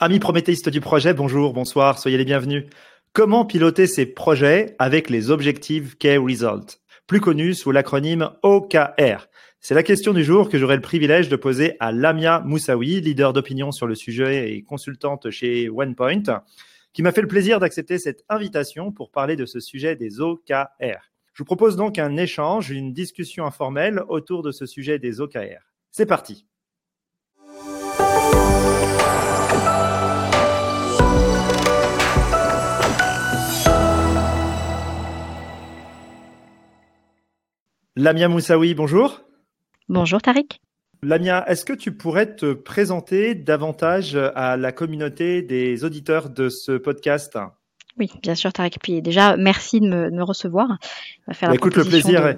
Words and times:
Amis 0.00 0.18
prométhéistes 0.18 0.68
du 0.70 0.80
projet, 0.80 1.14
bonjour, 1.14 1.52
bonsoir, 1.52 2.00
soyez 2.00 2.18
les 2.18 2.24
bienvenus. 2.24 2.64
Comment 3.12 3.44
piloter 3.44 3.86
ces 3.86 4.06
projets 4.06 4.74
avec 4.80 5.08
les 5.08 5.30
Objective 5.30 5.96
Key 5.98 6.16
Results, 6.16 6.80
plus 7.06 7.20
connus 7.20 7.54
sous 7.54 7.70
l'acronyme 7.70 8.30
OKR 8.42 9.28
C'est 9.60 9.74
la 9.74 9.84
question 9.84 10.12
du 10.12 10.24
jour 10.24 10.48
que 10.48 10.58
j'aurai 10.58 10.74
le 10.74 10.82
privilège 10.82 11.28
de 11.28 11.36
poser 11.36 11.76
à 11.78 11.92
Lamia 11.92 12.40
Moussaoui, 12.40 13.00
leader 13.02 13.32
d'opinion 13.32 13.70
sur 13.70 13.86
le 13.86 13.94
sujet 13.94 14.52
et 14.52 14.62
consultante 14.64 15.30
chez 15.30 15.68
OnePoint, 15.68 16.42
qui 16.92 17.02
m'a 17.02 17.12
fait 17.12 17.22
le 17.22 17.28
plaisir 17.28 17.60
d'accepter 17.60 17.98
cette 17.98 18.24
invitation 18.28 18.90
pour 18.90 19.12
parler 19.12 19.36
de 19.36 19.46
ce 19.46 19.60
sujet 19.60 19.94
des 19.94 20.20
OKR. 20.20 21.12
Je 21.34 21.38
vous 21.38 21.44
propose 21.44 21.76
donc 21.76 22.00
un 22.00 22.16
échange, 22.16 22.72
une 22.72 22.92
discussion 22.92 23.46
informelle 23.46 24.02
autour 24.08 24.42
de 24.42 24.50
ce 24.50 24.66
sujet 24.66 24.98
des 24.98 25.20
OKR. 25.20 25.70
C'est 25.92 26.06
parti. 26.06 26.46
Lamia 37.96 38.28
Moussaoui, 38.28 38.74
bonjour. 38.74 39.20
Bonjour 39.88 40.20
Tariq. 40.20 40.60
Lamia, 41.04 41.44
est-ce 41.48 41.64
que 41.64 41.72
tu 41.72 41.92
pourrais 41.92 42.34
te 42.34 42.52
présenter 42.52 43.36
davantage 43.36 44.18
à 44.34 44.56
la 44.56 44.72
communauté 44.72 45.42
des 45.42 45.84
auditeurs 45.84 46.28
de 46.28 46.48
ce 46.48 46.72
podcast? 46.72 47.38
Oui, 47.96 48.10
bien 48.20 48.34
sûr 48.34 48.52
Tariq. 48.52 48.80
Puis 48.82 49.00
déjà, 49.00 49.36
merci 49.36 49.78
de 49.78 49.86
me, 49.86 50.24
recevoir. 50.24 50.76
Faire 51.30 51.50
la 51.50 51.54
Écoute, 51.54 51.76
le 51.76 51.84
plaisir 51.84 52.36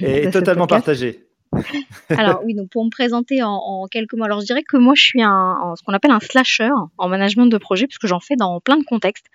est, 0.00 0.30
totalement 0.32 0.68
partagé. 0.68 1.26
alors 2.10 2.42
oui, 2.44 2.54
donc 2.54 2.70
pour 2.70 2.84
me 2.84 2.90
présenter 2.90 3.42
en, 3.42 3.86
quelques 3.90 4.14
mots, 4.14 4.24
alors 4.24 4.42
je 4.42 4.46
dirais 4.46 4.62
que 4.62 4.76
moi 4.76 4.94
je 4.94 5.02
suis 5.02 5.22
un, 5.22 5.74
ce 5.76 5.82
qu'on 5.82 5.92
appelle 5.92 6.12
un 6.12 6.20
slasher 6.20 6.70
en 6.98 7.08
management 7.08 7.46
de 7.46 7.58
projet, 7.58 7.88
puisque 7.88 8.06
j'en 8.06 8.20
fais 8.20 8.36
dans 8.36 8.60
plein 8.60 8.76
de 8.76 8.84
contextes. 8.84 9.26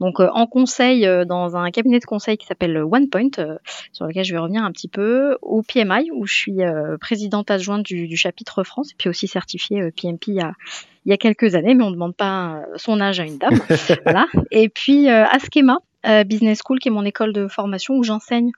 Donc 0.00 0.18
euh, 0.18 0.28
en 0.32 0.46
conseil 0.46 1.06
euh, 1.06 1.24
dans 1.24 1.56
un 1.56 1.70
cabinet 1.70 1.98
de 1.98 2.04
conseil 2.04 2.38
qui 2.38 2.46
s'appelle 2.46 2.76
OnePoint, 2.78 3.30
euh, 3.38 3.56
sur 3.92 4.06
lequel 4.06 4.24
je 4.24 4.32
vais 4.32 4.38
revenir 4.38 4.64
un 4.64 4.72
petit 4.72 4.88
peu, 4.88 5.36
au 5.42 5.62
PMI 5.62 6.10
où 6.12 6.26
je 6.26 6.34
suis 6.34 6.58
présidente 7.00 7.50
adjointe 7.50 7.84
du, 7.84 8.16
chapitre 8.16 8.64
France 8.64 8.92
et 8.92 8.94
puis 8.96 9.08
aussi 9.08 9.28
certifiée 9.28 9.90
PMP 9.92 10.28
il 10.28 10.34
y, 10.34 10.40
a, 10.40 10.52
il 11.04 11.10
y 11.10 11.12
a 11.12 11.16
quelques 11.16 11.54
années, 11.54 11.74
mais 11.74 11.84
on 11.84 11.90
ne 11.90 11.94
demande 11.94 12.16
pas 12.16 12.62
son 12.76 13.00
âge 13.00 13.20
à 13.20 13.24
une 13.24 13.38
dame. 13.38 13.58
voilà. 14.04 14.26
Et 14.50 14.68
puis 14.68 15.08
à 15.08 15.38
Schema 15.38 15.78
Business 16.24 16.60
School 16.64 16.78
qui 16.78 16.88
est 16.88 16.92
mon 16.92 17.04
école 17.04 17.32
de 17.32 17.46
formation 17.46 17.94
où 17.94 18.02
j'enseigne 18.02 18.50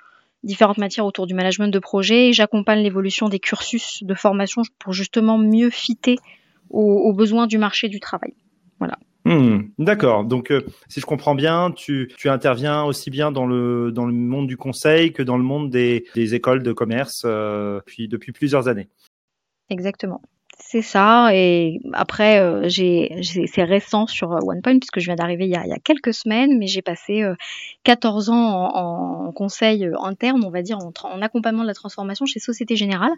différentes 0.43 0.79
matières 0.79 1.07
autour 1.07 1.27
du 1.27 1.35
management 1.35 1.69
de 1.69 1.79
projet 1.79 2.29
et 2.29 2.33
j'accompagne 2.33 2.83
l'évolution 2.83 3.29
des 3.29 3.39
cursus 3.39 4.03
de 4.03 4.15
formation 4.15 4.63
pour 4.79 4.93
justement 4.93 5.39
mieux 5.39 5.71
fitter 5.71 6.17
aux 6.71 7.13
besoins 7.13 7.47
du 7.47 7.59
marché 7.59 7.89
du 7.89 8.01
travail. 8.01 8.33
Voilà. 8.79 8.97
Hmm, 9.25 9.69
d'accord. 9.79 10.25
Donc, 10.25 10.51
euh, 10.51 10.63
si 10.89 11.01
je 11.01 11.07
comprends 11.07 11.35
bien, 11.35 11.71
tu, 11.71 12.11
interviens 12.25 12.83
aussi 12.83 13.11
bien 13.11 13.31
dans 13.31 13.47
le, 13.47 13.93
dans 13.93 14.05
le 14.05 14.13
monde 14.13 14.49
du 14.49 14.57
conseil 14.57 15.13
que 15.13 15.23
dans 15.23 15.37
le 15.37 15.45
monde 15.45 15.71
des, 15.71 16.07
des 16.15 16.35
écoles 16.35 16.63
de 16.63 16.73
commerce 16.73 17.23
euh, 17.25 17.81
puis, 17.87 18.09
depuis 18.09 18.33
plusieurs 18.33 18.69
années. 18.69 18.89
Exactement. 19.71 20.21
C'est 20.65 20.83
ça. 20.83 21.35
Et 21.35 21.81
après, 21.93 22.41
euh, 22.41 22.69
c'est 22.71 23.65
récent 23.65 24.07
sur 24.07 24.33
euh, 24.33 24.39
OnePoint 24.43 24.79
puisque 24.79 25.01
je 25.01 25.07
viens 25.07 25.17
d'arriver 25.17 25.45
il, 25.45 25.51
y 25.51 25.57
a 25.57 25.79
quelques 25.83 26.15
semaines, 26.15 26.57
mais 26.59 26.67
j'ai 26.67 26.83
passé 26.83 27.25
14 27.85 28.29
euh, 28.29 28.33
ans 28.33 28.75
en, 28.75 29.33
conseil 29.33 29.89
interne, 30.03 30.43
on 30.45 30.51
va 30.51 30.63
dire, 30.63 30.79
en, 30.79 31.23
accompagnement 31.23 31.63
de 31.63 31.67
la 31.67 31.75
transformation 31.75 32.27
chez 32.27 32.39
Société 32.39 32.77
Générale, 32.77 33.13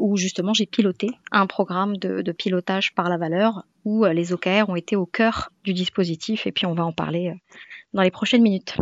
où 0.00 0.16
justement 0.16 0.52
j'ai 0.52 0.66
piloté 0.66 1.10
un 1.30 1.46
programme 1.46 1.96
de, 1.96 2.22
de, 2.22 2.32
pilotage 2.32 2.94
par 2.94 3.08
la 3.08 3.16
valeur 3.16 3.64
où 3.84 4.04
les 4.04 4.32
OKR 4.32 4.68
ont 4.68 4.76
été 4.76 4.96
au 4.96 5.06
cœur 5.06 5.50
du 5.64 5.72
dispositif. 5.72 6.46
Et 6.46 6.52
puis 6.52 6.66
on 6.66 6.74
va 6.74 6.84
en 6.84 6.92
parler 6.92 7.34
dans 7.94 8.02
les 8.02 8.10
prochaines 8.10 8.42
minutes. 8.42 8.76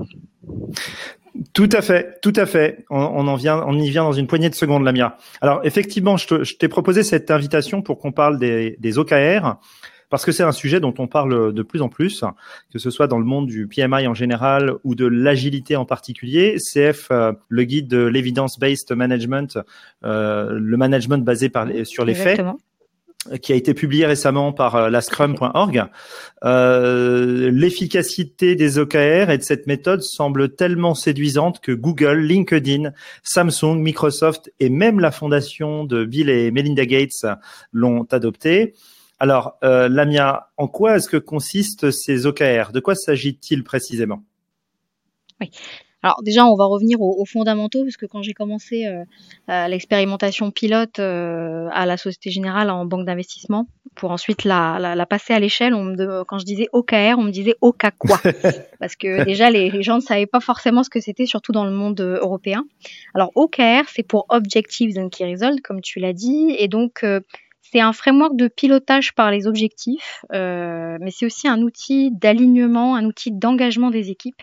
Tout 1.52 1.68
à 1.72 1.82
fait, 1.82 2.20
tout 2.22 2.32
à 2.36 2.46
fait. 2.46 2.84
On, 2.90 3.26
en 3.26 3.34
vient, 3.34 3.62
on 3.66 3.78
y 3.78 3.90
vient 3.90 4.04
dans 4.04 4.12
une 4.12 4.26
poignée 4.26 4.50
de 4.50 4.54
secondes, 4.54 4.84
Lamia. 4.84 5.16
Alors 5.40 5.60
effectivement, 5.64 6.16
je 6.16 6.54
t'ai 6.54 6.68
proposé 6.68 7.02
cette 7.02 7.30
invitation 7.30 7.82
pour 7.82 7.98
qu'on 7.98 8.12
parle 8.12 8.38
des, 8.38 8.76
des 8.78 8.98
OKR 8.98 9.58
parce 10.10 10.24
que 10.24 10.30
c'est 10.30 10.44
un 10.44 10.52
sujet 10.52 10.78
dont 10.78 10.94
on 10.98 11.08
parle 11.08 11.52
de 11.52 11.62
plus 11.62 11.82
en 11.82 11.88
plus, 11.88 12.22
que 12.72 12.78
ce 12.78 12.90
soit 12.90 13.08
dans 13.08 13.18
le 13.18 13.24
monde 13.24 13.48
du 13.48 13.66
PMI 13.66 14.06
en 14.06 14.14
général 14.14 14.74
ou 14.84 14.94
de 14.94 15.06
l'agilité 15.06 15.74
en 15.74 15.84
particulier. 15.84 16.56
CF, 16.58 17.08
euh, 17.10 17.32
le 17.48 17.64
guide 17.64 17.88
de 17.88 18.04
l'evidence-based 18.04 18.92
management, 18.92 19.58
euh, 20.04 20.52
le 20.52 20.76
management 20.76 21.24
basé 21.24 21.50
sur 21.82 22.04
les 22.04 22.14
faits 22.14 22.40
qui 23.40 23.52
a 23.52 23.56
été 23.56 23.74
publié 23.74 24.06
récemment 24.06 24.52
par 24.52 24.76
euh, 24.76 24.90
la 24.90 25.00
scrum.org, 25.00 25.84
euh, 26.44 27.50
l'efficacité 27.50 28.54
des 28.54 28.78
OKR 28.78 29.30
et 29.30 29.38
de 29.38 29.42
cette 29.42 29.66
méthode 29.66 30.02
semble 30.02 30.54
tellement 30.54 30.94
séduisante 30.94 31.60
que 31.60 31.72
Google, 31.72 32.20
LinkedIn, 32.20 32.92
Samsung, 33.22 33.78
Microsoft 33.78 34.52
et 34.60 34.68
même 34.68 35.00
la 35.00 35.10
fondation 35.10 35.84
de 35.84 36.04
Bill 36.04 36.28
et 36.28 36.50
Melinda 36.50 36.86
Gates 36.86 37.26
l'ont 37.72 38.04
adopté. 38.10 38.74
Alors, 39.18 39.56
euh, 39.62 39.88
Lamia, 39.88 40.50
en 40.56 40.68
quoi 40.68 40.96
est-ce 40.96 41.08
que 41.08 41.16
consistent 41.16 41.90
ces 41.90 42.26
OKR 42.26 42.72
De 42.72 42.80
quoi 42.80 42.94
s'agit-il 42.94 43.64
précisément? 43.64 44.22
Oui. 45.40 45.50
Alors 46.04 46.22
déjà, 46.22 46.44
on 46.44 46.54
va 46.54 46.66
revenir 46.66 47.00
aux, 47.00 47.24
fondamentaux, 47.24 47.82
parce 47.82 47.96
que 47.96 48.04
quand 48.04 48.22
j'ai 48.22 48.34
commencé 48.34 48.84
euh, 48.84 49.68
l'expérimentation 49.68 50.50
pilote 50.50 50.98
euh, 50.98 51.66
à 51.72 51.86
la 51.86 51.96
Société 51.96 52.30
Générale 52.30 52.68
en 52.68 52.84
banque 52.84 53.06
d'investissement, 53.06 53.66
pour 53.94 54.10
ensuite 54.10 54.44
la, 54.44 55.06
passer 55.08 55.32
à 55.32 55.40
l'échelle, 55.40 55.72
quand 56.28 56.38
je 56.38 56.44
disais 56.44 56.68
OKR, 56.74 57.16
on 57.16 57.22
me 57.22 57.30
disait 57.30 57.54
OK 57.62 57.86
quoi 57.96 58.20
Parce 58.80 58.96
que 58.96 59.24
déjà, 59.24 59.48
les, 59.48 59.82
gens 59.82 59.96
ne 59.96 60.02
savaient 60.02 60.26
pas 60.26 60.40
forcément 60.40 60.82
ce 60.82 60.90
que 60.90 61.00
c'était, 61.00 61.24
surtout 61.24 61.52
dans 61.52 61.64
le 61.64 61.70
monde 61.70 61.98
euh, 62.02 62.18
européen. 62.20 62.66
Alors 63.14 63.30
OKR, 63.34 63.88
c'est 63.88 64.06
pour 64.06 64.26
Objectives 64.28 64.98
and 64.98 65.08
Key 65.08 65.24
Results, 65.24 65.62
comme 65.64 65.80
tu 65.80 66.00
l'as 66.00 66.12
dit, 66.12 66.54
et 66.58 66.68
donc 66.68 67.02
c'est 67.72 67.80
un 67.80 67.92
framework 67.92 68.36
de 68.36 68.46
pilotage 68.46 69.14
par 69.14 69.30
les 69.30 69.46
objectifs, 69.46 70.24
euh, 70.32 70.98
mais 71.00 71.10
c'est 71.10 71.24
aussi 71.24 71.48
un 71.48 71.62
outil 71.62 72.10
d'alignement, 72.12 72.94
un 72.94 73.06
outil 73.06 73.32
d'engagement 73.32 73.90
des 73.90 74.10
équipes. 74.10 74.40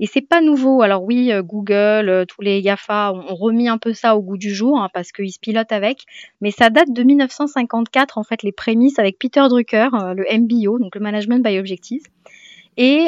Et 0.00 0.06
c'est 0.06 0.26
pas 0.26 0.40
nouveau. 0.40 0.82
Alors 0.82 1.04
oui, 1.04 1.32
euh, 1.32 1.42
Google, 1.42 2.08
euh, 2.08 2.24
tous 2.24 2.42
les 2.42 2.60
GAFA 2.62 3.12
ont 3.12 3.34
remis 3.36 3.68
un 3.68 3.78
peu 3.78 3.92
ça 3.94 4.16
au 4.16 4.22
goût 4.22 4.36
du 4.36 4.52
jour 4.52 4.80
hein, 4.80 4.88
parce 4.92 5.12
qu'ils 5.12 5.32
se 5.32 5.38
pilotent 5.38 5.72
avec, 5.72 6.04
mais 6.40 6.50
ça 6.50 6.68
date 6.68 6.92
de 6.92 7.02
1954 7.04 8.18
en 8.18 8.24
fait 8.24 8.42
les 8.42 8.52
prémices 8.52 8.98
avec 8.98 9.18
Peter 9.18 9.42
Drucker, 9.48 9.88
le 10.16 10.24
MBO, 10.38 10.78
donc 10.78 10.96
le 10.96 11.00
Management 11.00 11.44
by 11.44 11.58
Objectives. 11.58 12.04
Et 12.76 13.06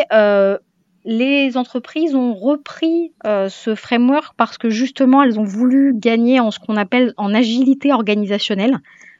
les 1.04 1.56
entreprises 1.56 2.14
ont 2.14 2.34
repris 2.34 3.12
ce 3.24 3.74
framework 3.74 4.34
parce 4.36 4.58
que 4.58 4.70
justement 4.70 5.22
elles 5.22 5.40
ont 5.40 5.44
voulu 5.44 5.92
gagner 5.94 6.38
en 6.40 6.50
ce 6.50 6.60
qu'on 6.60 6.76
appelle 6.76 7.14
en 7.16 7.34
agilité 7.34 7.92
organisationnelle. 7.92 8.78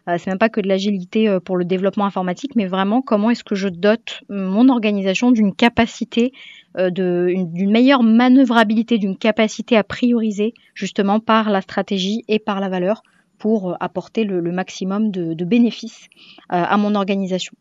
Euh, 0.08 0.16
c'est 0.18 0.30
même 0.30 0.38
pas 0.38 0.48
que 0.48 0.60
de 0.60 0.68
l'agilité 0.68 1.28
euh, 1.28 1.40
pour 1.40 1.56
le 1.56 1.64
développement 1.64 2.06
informatique, 2.06 2.54
mais 2.54 2.66
vraiment 2.66 3.02
comment 3.02 3.30
est-ce 3.30 3.44
que 3.44 3.54
je 3.54 3.68
dote 3.68 4.22
mon 4.28 4.68
organisation 4.68 5.30
d'une 5.30 5.54
capacité, 5.54 6.32
euh, 6.78 6.90
d'une 6.90 7.70
meilleure 7.70 8.02
manœuvrabilité, 8.02 8.98
d'une 8.98 9.16
capacité 9.16 9.76
à 9.76 9.84
prioriser 9.84 10.54
justement 10.74 11.20
par 11.20 11.50
la 11.50 11.60
stratégie 11.60 12.24
et 12.28 12.38
par 12.38 12.60
la 12.60 12.68
valeur 12.68 13.02
pour 13.38 13.76
apporter 13.80 14.24
le, 14.24 14.40
maximum 14.50 15.10
de, 15.10 15.44
bénéfices 15.44 16.08
à 16.48 16.74
mon 16.78 16.94
organisation. 16.94 17.52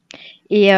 Et 0.49 0.69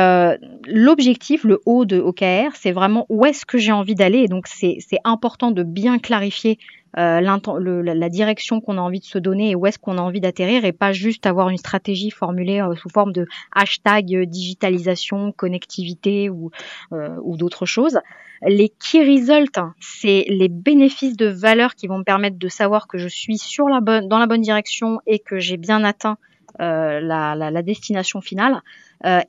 l'objectif, 0.65 1.43
le 1.43 1.59
haut 1.67 1.85
de 1.85 1.99
OKR, 1.99 2.55
c'est 2.55 2.71
vraiment 2.71 3.05
où 3.07 3.23
est-ce 3.23 3.45
que 3.45 3.59
j'ai 3.59 3.71
envie 3.71 3.93
d'aller. 3.93 4.23
Et 4.23 4.27
donc 4.27 4.47
c'est 4.47 4.79
important 5.03 5.51
de 5.51 5.61
bien 5.61 5.99
clarifier 5.99 6.57
euh, 6.97 7.21
la 7.21 8.09
direction 8.09 8.59
qu'on 8.59 8.77
a 8.77 8.81
envie 8.81 8.99
de 8.99 9.05
se 9.05 9.19
donner 9.19 9.51
et 9.51 9.55
où 9.55 9.67
est-ce 9.67 9.77
qu'on 9.77 9.97
a 9.97 10.01
envie 10.01 10.19
d'atterrir 10.19 10.65
et 10.65 10.71
pas 10.71 10.93
juste 10.93 11.27
avoir 11.27 11.49
une 11.49 11.57
stratégie 11.57 12.09
formulée 12.09 12.59
euh, 12.59 12.75
sous 12.75 12.89
forme 12.89 13.11
de 13.11 13.27
hashtag 13.53 14.15
euh, 14.15 14.25
digitalisation, 14.25 15.31
connectivité 15.31 16.29
ou, 16.29 16.51
ou 16.91 17.37
d'autres 17.37 17.65
choses. 17.65 17.99
Les 18.45 18.69
key 18.69 19.03
results, 19.03 19.59
c'est 19.79 20.25
les 20.29 20.47
bénéfices 20.47 21.17
de 21.17 21.27
valeur 21.27 21.75
qui 21.75 21.87
vont 21.87 21.99
me 21.99 22.03
permettre 22.03 22.37
de 22.37 22.47
savoir 22.47 22.87
que 22.87 22.97
je 22.97 23.07
suis 23.07 23.37
sur 23.37 23.67
la 23.67 23.79
bonne, 23.79 24.07
dans 24.07 24.19
la 24.19 24.27
bonne 24.27 24.41
direction 24.41 24.99
et 25.05 25.19
que 25.19 25.39
j'ai 25.39 25.57
bien 25.57 25.83
atteint 25.83 26.17
la, 26.59 26.99
la, 27.35 27.51
la, 27.51 27.61
destination 27.61 28.21
finale. 28.21 28.61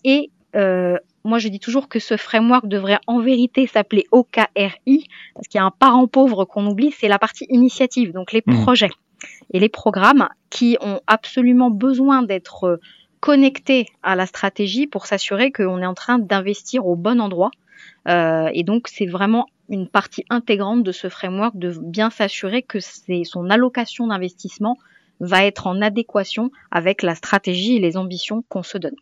et 0.05 0.31
moi, 1.25 1.39
je 1.39 1.49
dis 1.49 1.61
toujours 1.61 1.89
que 1.89 1.99
ce 1.99 2.17
framework 2.17 2.67
devrait 2.67 2.99
en 3.07 3.21
vérité 3.21 3.67
s'appeler 3.67 4.07
OKRI, 4.13 5.07
parce 5.35 5.49
qu'il 5.49 5.59
y 5.59 5.63
a 5.63 5.65
un 5.65 5.71
parent 5.71 6.07
pauvre 6.07 6.45
qu'on 6.45 6.67
oublie, 6.67 6.93
c'est 6.93 7.09
la 7.09 7.19
partie 7.19 7.47
initiative, 7.51 8.13
donc 8.13 8.33
les 8.33 8.43
mmh. 8.47 8.63
projets 8.63 8.91
et 9.53 9.59
les 9.59 9.69
programmes 9.69 10.29
qui 10.51 10.77
ont 10.81 11.01
absolument 11.07 11.71
besoin 11.71 12.23
d'être 12.23 12.81
connectés 13.21 13.87
à 14.03 14.17
la 14.17 14.27
stratégie 14.27 14.87
pour 14.87 15.07
s'assurer 15.07 15.51
qu'on 15.51 15.83
est 15.83 15.87
en 15.87 15.95
train 15.95 16.19
d'investir 16.19 16.87
au 16.87 16.97
bon 16.97 17.21
endroit. 17.21 17.51
Euh, 18.09 18.49
et 18.55 18.63
donc, 18.63 18.89
c'est 18.89 19.07
vraiment 19.07 19.47
une 19.69 19.89
partie 19.89 20.25
intégrante 20.31 20.83
de 20.83 20.93
ce 20.93 21.09
framework 21.09 21.57
de 21.57 21.75
bien 21.83 22.11
s'assurer 22.11 22.63
que 22.63 22.79
son 22.81 23.51
allocation 23.51 24.07
d'investissement 24.07 24.77
va 25.21 25.45
être 25.45 25.67
en 25.67 25.83
adéquation 25.83 26.51
avec 26.71 27.03
la 27.03 27.15
stratégie 27.15 27.77
et 27.77 27.81
les 27.81 27.97
ambitions 27.97 28.45
qu'on 28.49 28.63
se 28.63 28.79
donne. 28.79 28.95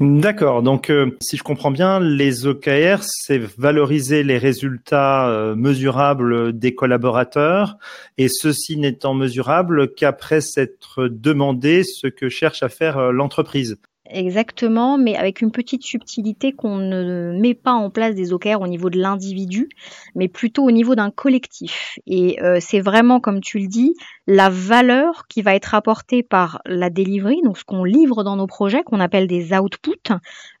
D'accord. 0.00 0.64
Donc, 0.64 0.90
euh, 0.90 1.16
si 1.20 1.36
je 1.36 1.44
comprends 1.44 1.70
bien, 1.70 2.00
les 2.00 2.46
OKR, 2.46 2.98
c'est 3.02 3.38
valoriser 3.38 4.24
les 4.24 4.38
résultats 4.38 5.28
euh, 5.28 5.54
mesurables 5.54 6.52
des 6.58 6.74
collaborateurs, 6.74 7.78
et 8.18 8.26
ceci 8.28 8.76
n'étant 8.76 9.14
mesurable 9.14 9.94
qu'après 9.94 10.40
s'être 10.40 11.06
demandé 11.06 11.84
ce 11.84 12.08
que 12.08 12.28
cherche 12.28 12.64
à 12.64 12.68
faire 12.68 12.98
euh, 12.98 13.12
l'entreprise. 13.12 13.76
Exactement, 14.10 14.98
mais 14.98 15.16
avec 15.16 15.40
une 15.40 15.50
petite 15.50 15.82
subtilité 15.82 16.52
qu'on 16.52 16.76
ne 16.76 17.38
met 17.40 17.54
pas 17.54 17.72
en 17.72 17.88
place 17.88 18.14
des 18.14 18.34
OKR 18.34 18.60
au 18.60 18.66
niveau 18.66 18.90
de 18.90 18.98
l'individu, 18.98 19.70
mais 20.14 20.28
plutôt 20.28 20.62
au 20.62 20.70
niveau 20.70 20.94
d'un 20.94 21.10
collectif. 21.10 21.98
Et 22.06 22.38
euh, 22.42 22.58
c'est 22.60 22.80
vraiment, 22.80 23.18
comme 23.18 23.40
tu 23.40 23.58
le 23.58 23.66
dis, 23.66 23.94
la 24.26 24.50
valeur 24.50 25.26
qui 25.26 25.40
va 25.40 25.54
être 25.54 25.74
apportée 25.74 26.22
par 26.22 26.60
la 26.66 26.90
delivery, 26.90 27.40
donc 27.44 27.56
ce 27.56 27.64
qu'on 27.64 27.82
livre 27.82 28.24
dans 28.24 28.36
nos 28.36 28.46
projets, 28.46 28.82
qu'on 28.82 29.00
appelle 29.00 29.26
des 29.26 29.54
outputs. 29.54 30.12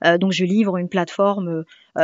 Euh, 0.06 0.16
donc 0.16 0.32
je 0.32 0.46
livre 0.46 0.78
une 0.78 0.88
plateforme 0.88 1.48
euh, 1.48 1.62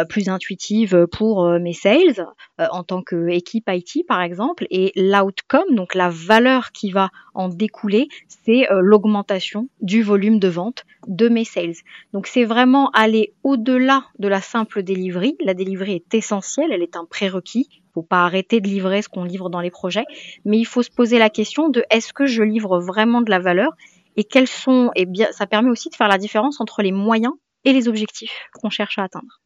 plus 0.09 0.29
intuitive 0.29 1.07
pour 1.11 1.45
euh, 1.45 1.59
mes 1.59 1.73
sales 1.73 2.27
euh, 2.61 2.67
en 2.71 2.85
tant 2.85 3.03
qu'équipe 3.03 3.69
IT 3.69 4.07
par 4.07 4.21
exemple. 4.21 4.67
Et 4.71 4.93
l'outcome, 4.97 5.75
donc 5.75 5.95
la 5.95 6.09
valeur 6.11 6.73
qui 6.73 6.91
va 6.91 7.11
en 7.35 7.49
découler, 7.49 8.09
c'est 8.29 8.67
l'augmentation 8.71 9.69
du 9.81 10.03
volume 10.03 10.39
de 10.39 10.49
vente 10.49 10.85
de 11.07 11.29
mes 11.29 11.45
sales. 11.45 11.75
Donc 12.13 12.27
c'est 12.27 12.45
vraiment 12.45 12.91
aller 12.91 13.35
au-delà 13.43 14.05
de 14.19 14.29
la 14.29 14.41
simple 14.41 14.83
delivery. 14.83 15.37
La 15.41 15.55
delivery 15.55 15.95
est 15.95 16.15
essentielle, 16.15 16.73
elle 16.73 16.83
est 16.83 16.97
un 16.97 17.05
prérequis. 17.05 17.69
Faut 17.95 18.03
pas 18.03 18.25
arrêter 18.25 18.61
de 18.61 18.69
livrer 18.69 19.03
ce 19.03 19.09
qu'on 19.09 19.25
livre 19.25 19.51
dans 19.51 19.61
les 19.61 19.71
projets, 19.71 20.05
mais 20.45 20.59
il 20.59 20.65
faut 20.65 20.83
se 20.83 20.91
poser 20.91 21.19
la 21.19 21.31
question 21.31 21.69
de 21.69 21.85
est-ce 21.91 22.13
que 22.13 22.27
je 22.27 22.43
livre 22.43 22.79
vraiment 22.79 23.21
de 23.21 23.31
la 23.31 23.41
valeur? 23.41 23.73
Et 24.17 24.25
quels 24.25 24.49
sont, 24.49 24.91
et 24.95 25.03
eh 25.03 25.07
bien, 25.07 25.29
ça 25.33 25.47
permet 25.47 25.71
aussi 25.71 25.89
de 25.89 25.97
faire 25.97 26.09
la 26.09 26.19
différence 26.19 26.61
entre 26.61 26.83
les 26.83 26.93
moyens 26.93 27.35
et 27.65 27.73
les 27.73 27.89
objectifs 27.89 28.33
qu'on 28.55 28.71
cherche 28.71 28.99
à 28.99 29.05
atteindre. 29.05 29.40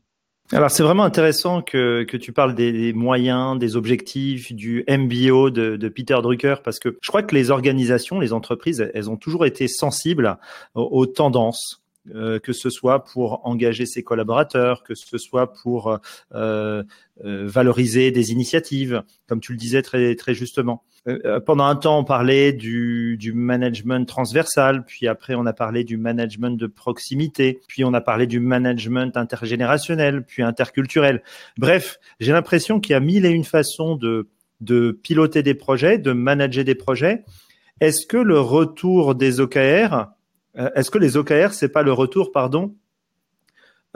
Alors 0.52 0.70
c'est 0.70 0.82
vraiment 0.82 1.04
intéressant 1.04 1.62
que, 1.62 2.04
tu 2.04 2.32
parles 2.32 2.54
des, 2.54 2.92
moyens, 2.92 3.58
des 3.58 3.76
objectifs, 3.76 4.52
du 4.52 4.84
MBO 4.88 5.50
de, 5.50 5.88
Peter 5.88 6.16
Drucker, 6.22 6.56
parce 6.62 6.78
que 6.78 6.98
je 7.00 7.08
crois 7.08 7.22
que 7.22 7.34
les 7.34 7.50
organisations, 7.50 8.20
les 8.20 8.32
entreprises, 8.32 8.90
elles 8.94 9.10
ont 9.10 9.16
toujours 9.16 9.46
été 9.46 9.68
sensibles 9.68 10.38
aux, 10.74 11.06
tendances. 11.06 11.83
Euh, 12.14 12.38
que 12.38 12.52
ce 12.52 12.68
soit 12.68 13.02
pour 13.04 13.46
engager 13.46 13.86
ses 13.86 14.02
collaborateurs, 14.02 14.82
que 14.82 14.94
ce 14.94 15.16
soit 15.16 15.54
pour 15.54 15.98
euh, 16.34 16.82
euh, 17.24 17.46
valoriser 17.46 18.10
des 18.10 18.30
initiatives, 18.30 19.02
comme 19.26 19.40
tu 19.40 19.52
le 19.52 19.58
disais 19.58 19.80
très 19.80 20.14
très 20.14 20.34
justement. 20.34 20.84
Euh, 21.06 21.18
euh, 21.24 21.40
pendant 21.40 21.64
un 21.64 21.76
temps, 21.76 21.98
on 21.98 22.04
parlait 22.04 22.52
du, 22.52 23.16
du, 23.18 23.32
management 23.32 24.06
transversal, 24.06 24.84
puis 24.84 25.06
après, 25.06 25.34
on 25.34 25.46
a 25.46 25.52
parlé 25.52 25.84
du 25.84 25.96
management 25.96 26.58
de 26.58 26.66
proximité, 26.66 27.60
puis 27.68 27.84
on 27.84 27.94
a 27.94 28.00
parlé 28.00 28.26
du 28.26 28.40
management 28.40 29.16
intergénérationnel, 29.16 30.24
puis 30.24 30.42
interculturel. 30.42 31.22
Bref, 31.58 31.98
j'ai 32.20 32.32
l'impression 32.32 32.80
qu'il 32.80 32.92
y 32.92 32.96
a 32.96 33.00
mille 33.00 33.26
et 33.26 33.30
une 33.30 33.44
façons 33.44 33.96
de, 33.96 34.28
de 34.60 34.90
piloter 34.90 35.42
des 35.42 35.54
projets, 35.54 35.98
de 35.98 36.12
manager 36.12 36.64
des 36.64 36.74
projets. 36.74 37.24
Est-ce 37.80 38.06
que 38.06 38.16
le 38.16 38.40
retour 38.40 39.14
des 39.14 39.40
OKR, 39.40 40.08
est-ce 40.56 40.90
que 40.90 40.98
les 40.98 41.16
OKR, 41.16 41.52
c'est 41.52 41.68
pas 41.68 41.82
le 41.82 41.92
retour, 41.92 42.32
pardon, 42.32 42.74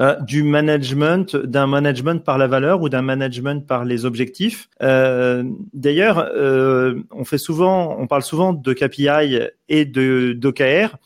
euh, 0.01 0.15
du 0.21 0.45
management, 0.45 1.35
d'un 1.35 1.67
management 1.67 2.25
par 2.25 2.39
la 2.39 2.47
valeur 2.47 2.83
ou 2.83 2.89
d'un 2.89 3.03
management 3.03 3.67
par 3.67 3.85
les 3.85 4.05
objectifs? 4.05 4.69
Euh, 4.81 5.43
D'ailleurs, 5.75 6.19
euh, 6.19 7.03
on 7.11 7.25
fait 7.25 7.39
souvent, 7.39 7.97
on 7.99 8.07
parle 8.07 8.23
souvent 8.23 8.53
de 8.53 8.73
KPI 8.73 9.41
et 9.69 9.85
de 9.85 10.35
d'OKR. 10.35 10.97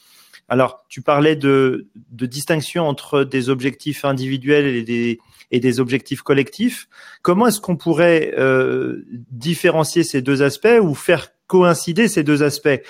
Alors, 0.48 0.84
tu 0.90 1.00
parlais 1.00 1.36
de, 1.36 1.88
distinction 2.10 2.86
entre 2.86 3.24
des 3.24 3.48
objectifs 3.48 4.04
individuels 4.04 4.66
et 5.50 5.60
des 5.60 5.80
objectifs 5.80 6.20
collectifs. 6.20 6.88
Comment 7.22 7.46
est-ce 7.46 7.62
qu'on 7.62 7.76
pourrait 7.76 8.34
euh, 8.36 9.06
différencier 9.30 10.02
ces 10.02 10.20
deux 10.20 10.42
aspects 10.42 10.78
ou 10.82 10.94
faire 10.94 11.28
coïncider 11.46 12.08
ces 12.08 12.22
deux 12.22 12.42
aspects? 12.42 12.82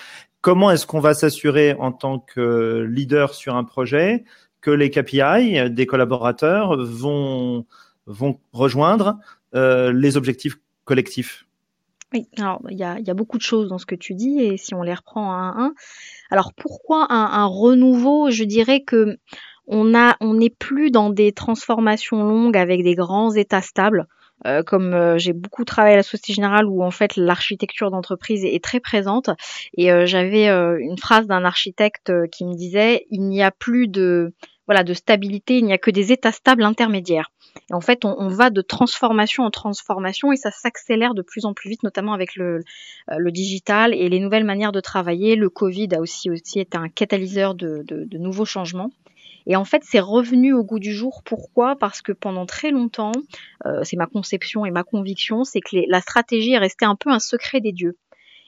Comment 0.42 0.72
est-ce 0.72 0.88
qu'on 0.88 0.98
va 0.98 1.14
s'assurer 1.14 1.74
en 1.74 1.92
tant 1.92 2.18
que 2.18 2.84
leader 2.90 3.32
sur 3.32 3.54
un 3.54 3.62
projet 3.62 4.24
que 4.60 4.72
les 4.72 4.90
KPI 4.90 5.70
des 5.70 5.86
collaborateurs 5.86 6.76
vont, 6.76 7.64
rejoindre 8.52 9.20
euh, 9.54 9.92
les 9.92 10.16
objectifs 10.16 10.58
collectifs? 10.84 11.46
Oui, 12.12 12.26
alors 12.36 12.60
il 12.68 12.76
y 12.76 12.82
a, 12.82 13.14
beaucoup 13.14 13.38
de 13.38 13.42
choses 13.42 13.68
dans 13.68 13.78
ce 13.78 13.86
que 13.86 13.94
tu 13.94 14.14
dis 14.14 14.40
et 14.40 14.56
si 14.56 14.74
on 14.74 14.82
les 14.82 14.92
reprend 14.92 15.32
un 15.32 15.50
à 15.50 15.62
un. 15.62 15.74
Alors 16.30 16.52
pourquoi 16.54 17.06
un, 17.10 17.46
renouveau? 17.46 18.32
Je 18.32 18.42
dirais 18.42 18.82
que 18.82 19.18
on 19.68 19.84
n'est 19.84 20.50
plus 20.50 20.90
dans 20.90 21.10
des 21.10 21.30
transformations 21.32 22.24
longues 22.24 22.56
avec 22.56 22.82
des 22.82 22.96
grands 22.96 23.32
états 23.32 23.62
stables. 23.62 24.08
Euh, 24.46 24.62
comme 24.62 24.92
euh, 24.94 25.18
j'ai 25.18 25.32
beaucoup 25.32 25.64
travaillé 25.64 25.94
à 25.94 25.98
la 25.98 26.02
Société 26.02 26.32
Générale 26.32 26.66
où 26.66 26.82
en 26.82 26.90
fait 26.90 27.16
l'architecture 27.16 27.90
d'entreprise 27.90 28.44
est, 28.44 28.62
très 28.62 28.80
présente 28.80 29.30
et 29.76 29.92
euh, 29.92 30.06
j'avais 30.06 30.48
une 30.48 30.98
phrase 30.98 31.26
d'un 31.26 31.44
architecte 31.44 32.12
qui 32.30 32.44
me 32.44 32.54
disait 32.54 33.06
il 33.10 33.22
n'y 33.22 33.42
a 33.42 33.50
plus 33.50 33.88
de 33.88 34.32
voilà, 34.66 34.84
de 34.84 34.94
stabilité, 34.94 35.58
il 35.58 35.64
n'y 35.64 35.72
a 35.72 35.78
que 35.78 35.90
des 35.90 36.12
états 36.12 36.32
stables 36.32 36.62
intermédiaires. 36.62 37.30
Et 37.70 37.74
en 37.74 37.80
fait, 37.80 38.04
on, 38.04 38.28
va 38.28 38.48
de 38.50 38.62
transformation 38.62 39.44
en 39.44 39.50
transformation 39.50 40.32
et 40.32 40.36
ça 40.36 40.50
s'accélère 40.50 41.14
de 41.14 41.22
plus 41.22 41.44
en 41.44 41.52
plus 41.52 41.68
vite, 41.68 41.82
notamment 41.82 42.14
avec 42.14 42.36
le, 42.36 42.60
euh, 43.10 43.16
le, 43.18 43.30
digital 43.30 43.92
et 43.92 44.08
les 44.08 44.20
nouvelles 44.20 44.44
manières 44.44 44.72
de 44.72 44.80
travailler. 44.80 45.36
Le 45.36 45.50
Covid 45.50 45.88
a 45.94 46.00
aussi, 46.00 46.30
aussi 46.30 46.60
été 46.60 46.78
un 46.78 46.88
catalyseur 46.88 47.54
de, 47.54 47.82
de, 47.86 48.18
nouveaux 48.18 48.44
changements. 48.44 48.90
Et 49.46 49.56
en 49.56 49.64
fait, 49.64 49.82
c'est 49.84 50.00
revenu 50.00 50.52
au 50.52 50.64
goût 50.64 50.78
du 50.78 50.92
jour. 50.92 51.22
Pourquoi? 51.24 51.76
Parce 51.76 52.02
que 52.02 52.12
pendant 52.12 52.46
très 52.46 52.70
longtemps, 52.70 53.12
euh, 53.66 53.80
c'est 53.82 53.96
ma 53.96 54.06
conception 54.06 54.64
et 54.64 54.70
ma 54.70 54.84
conviction, 54.84 55.44
c'est 55.44 55.60
que 55.60 55.76
la 55.88 56.00
stratégie 56.00 56.52
est 56.52 56.58
restée 56.58 56.84
un 56.84 56.96
peu 56.96 57.10
un 57.10 57.18
secret 57.18 57.60
des 57.60 57.72
dieux 57.72 57.96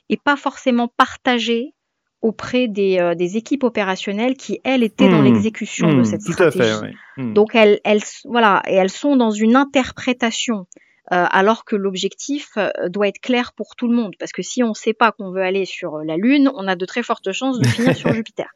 et 0.09 0.17
pas 0.17 0.37
forcément 0.37 0.89
partagée 0.89 1.75
auprès 2.23 2.69
des, 2.69 2.99
euh, 2.99 3.15
des, 3.15 3.37
équipes 3.37 3.65
opérationnelles 3.65 4.35
qui, 4.35 4.59
elles, 4.65 4.83
étaient 4.83 5.09
dans 5.09 5.21
hmm. 5.21 5.25
l'exécution 5.25 5.93
de 5.93 6.01
hmm. 6.01 6.05
cette 6.05 6.23
stratégie. 6.23 6.57
Tout 6.57 6.63
à 6.63 6.81
fait, 6.81 6.87
oui. 6.87 7.23
Hmm. 7.23 7.35
Donc, 7.35 7.55
elles, 7.55 7.81
elles, 7.85 8.01
voilà, 8.25 8.63
et 8.67 8.75
elles 8.75 8.91
sont 8.91 9.17
dans 9.17 9.31
une 9.31 9.57
interprétation 9.57 10.67
alors 11.11 11.65
que 11.65 11.77
l'objectif 11.77 12.51
euh, 12.57 12.71
doit 12.89 13.09
être 13.09 13.21
clair 13.21 13.53
pour 13.53 13.77
tout 13.77 13.89
le 13.89 13.95
monde. 13.95 14.15
Parce 14.19 14.33
que 14.33 14.43
si 14.43 14.63
on 14.63 14.71
ne 14.71 14.75
sait 14.75 14.95
pas 14.95 15.13
qu'on 15.13 15.31
veut 15.31 15.43
aller 15.43 15.65
sur 15.65 15.99
la 15.99 16.17
Lune, 16.17 16.51
on 16.55 16.67
a 16.67 16.77
de 16.77 16.87
très 16.87 17.03
fortes 17.03 17.31
chances 17.33 17.59
de 17.59 17.67
finir 17.67 17.97
sur 17.97 18.13
Jupiter. 18.15 18.47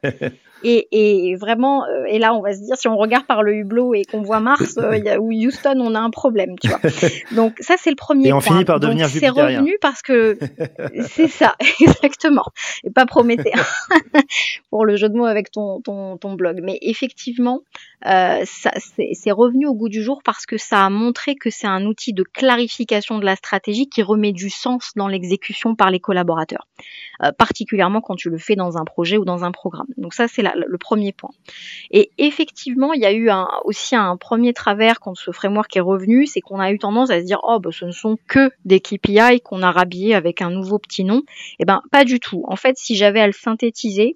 Et, 0.63 0.87
et, 0.91 1.35
vraiment, 1.35 1.85
et 2.07 2.19
là, 2.19 2.33
on 2.33 2.41
va 2.41 2.53
se 2.53 2.59
dire, 2.59 2.75
si 2.75 2.87
on 2.87 2.97
regarde 2.97 3.25
par 3.25 3.43
le 3.43 3.53
hublot 3.53 3.93
et 3.93 4.03
qu'on 4.03 4.21
voit 4.21 4.39
Mars 4.39 4.77
ou 5.19 5.31
Houston, 5.31 5.79
on 5.79 5.95
a 5.95 5.99
un 5.99 6.09
problème, 6.09 6.55
tu 6.59 6.67
vois. 6.67 6.79
Donc 7.35 7.55
ça, 7.59 7.75
c'est 7.77 7.91
le 7.91 7.95
premier. 7.95 8.29
Et 8.29 8.33
on 8.33 8.41
finit 8.41 8.65
par 8.65 8.79
devenir 8.79 9.07
C'est 9.07 9.29
revenu 9.29 9.77
parce 9.81 10.01
que 10.01 10.37
c'est 11.07 11.27
ça, 11.27 11.55
exactement. 11.79 12.45
Et 12.83 12.89
pas 12.89 13.05
Prométhée 13.05 13.53
pour 14.69 14.85
le 14.85 14.95
jeu 14.95 15.09
de 15.09 15.15
mots 15.15 15.25
avec 15.25 15.51
ton, 15.51 15.81
ton, 15.81 16.17
ton 16.17 16.33
blog. 16.33 16.59
Mais 16.61 16.77
effectivement, 16.81 17.61
euh, 18.05 18.43
c'est 18.45 19.31
revenu 19.31 19.65
au 19.65 19.73
goût 19.73 19.89
du 19.89 20.03
jour 20.03 20.21
parce 20.23 20.45
que 20.45 20.57
ça 20.57 20.85
a 20.85 20.89
montré 20.89 21.35
que 21.35 21.49
c'est 21.49 21.67
un 21.67 21.85
outil 21.85 22.13
de 22.13 22.23
clarification 22.39 23.19
de 23.19 23.25
la 23.25 23.35
stratégie 23.35 23.89
qui 23.89 24.01
remet 24.01 24.31
du 24.31 24.49
sens 24.49 24.91
dans 24.95 25.09
l'exécution 25.09 25.75
par 25.75 25.91
les 25.91 25.99
collaborateurs, 25.99 26.67
euh, 27.21 27.33
particulièrement 27.33 27.99
quand 27.99 28.15
tu 28.15 28.29
le 28.29 28.37
fais 28.37 28.55
dans 28.55 28.77
un 28.77 28.85
projet 28.85 29.17
ou 29.17 29.25
dans 29.25 29.43
un 29.43 29.51
programme. 29.51 29.87
Donc 29.97 30.13
ça, 30.13 30.29
c'est 30.29 30.41
le 30.41 30.77
premier 30.77 31.11
point. 31.11 31.31
Et 31.91 32.11
effectivement, 32.17 32.93
il 32.93 33.01
y 33.01 33.05
a 33.05 33.11
eu 33.11 33.29
aussi 33.65 33.97
un 33.97 34.15
premier 34.15 34.53
travers 34.53 35.01
quand 35.01 35.15
ce 35.15 35.31
framework 35.31 35.75
est 35.75 35.81
revenu, 35.81 36.27
c'est 36.27 36.39
qu'on 36.39 36.61
a 36.61 36.71
eu 36.71 36.79
tendance 36.79 37.09
à 37.09 37.19
se 37.19 37.25
dire, 37.25 37.41
oh, 37.43 37.59
bah, 37.59 37.71
ce 37.73 37.83
ne 37.83 37.91
sont 37.91 38.17
que 38.29 38.51
des 38.63 38.79
KPI 38.79 39.41
qu'on 39.43 39.61
a 39.61 39.71
rhabillés 39.71 40.15
avec 40.15 40.41
un 40.41 40.49
nouveau 40.49 40.79
petit 40.79 41.03
nom. 41.03 41.23
Eh 41.59 41.65
ben, 41.65 41.81
pas 41.91 42.05
du 42.05 42.21
tout. 42.21 42.45
En 42.47 42.55
fait, 42.55 42.77
si 42.77 42.95
j'avais 42.95 43.19
à 43.19 43.27
le 43.27 43.33
synthétiser, 43.33 44.15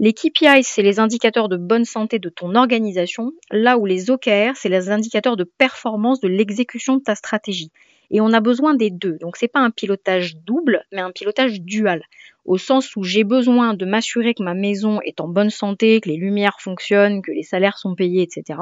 les 0.00 0.12
KPI, 0.12 0.62
c'est 0.62 0.82
les 0.82 1.00
indicateurs 1.00 1.48
de 1.48 1.56
bonne 1.56 1.84
santé 1.84 2.20
de 2.20 2.28
ton 2.28 2.54
organisation, 2.54 3.32
là 3.50 3.78
où 3.78 3.84
les 3.84 4.10
OKR, 4.10 4.54
c'est 4.54 4.68
les 4.68 4.90
indicateurs 4.90 5.36
de 5.36 5.44
performance 5.44 6.20
de 6.20 6.28
l'exécution 6.28 6.96
de 6.96 7.02
ta 7.02 7.16
stratégie. 7.16 7.72
Et 8.10 8.20
on 8.20 8.32
a 8.32 8.40
besoin 8.40 8.74
des 8.74 8.90
deux. 8.90 9.18
Donc 9.20 9.36
c'est 9.36 9.48
pas 9.48 9.60
un 9.60 9.70
pilotage 9.70 10.36
double, 10.36 10.84
mais 10.92 11.00
un 11.00 11.10
pilotage 11.10 11.60
dual. 11.60 12.04
Au 12.44 12.58
sens 12.58 12.94
où 12.94 13.02
j'ai 13.02 13.24
besoin 13.24 13.74
de 13.74 13.84
m'assurer 13.84 14.34
que 14.34 14.42
ma 14.42 14.54
maison 14.54 15.00
est 15.02 15.20
en 15.20 15.28
bonne 15.28 15.50
santé, 15.50 16.00
que 16.00 16.08
les 16.08 16.16
lumières 16.16 16.60
fonctionnent, 16.60 17.20
que 17.20 17.32
les 17.32 17.42
salaires 17.42 17.76
sont 17.76 17.94
payés, 17.94 18.22
etc. 18.22 18.60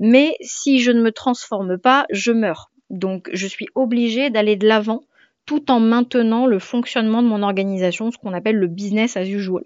Mais 0.00 0.36
si 0.40 0.80
je 0.80 0.90
ne 0.90 1.00
me 1.00 1.12
transforme 1.12 1.78
pas, 1.78 2.06
je 2.10 2.32
meurs. 2.32 2.70
Donc 2.90 3.30
je 3.32 3.46
suis 3.46 3.68
obligée 3.74 4.30
d'aller 4.30 4.56
de 4.56 4.66
l'avant 4.66 5.04
tout 5.46 5.70
en 5.70 5.78
maintenant 5.78 6.46
le 6.46 6.58
fonctionnement 6.58 7.22
de 7.22 7.28
mon 7.28 7.42
organisation, 7.42 8.10
ce 8.10 8.18
qu'on 8.18 8.32
appelle 8.32 8.56
le 8.56 8.66
business 8.66 9.16
as 9.16 9.28
usual. 9.28 9.62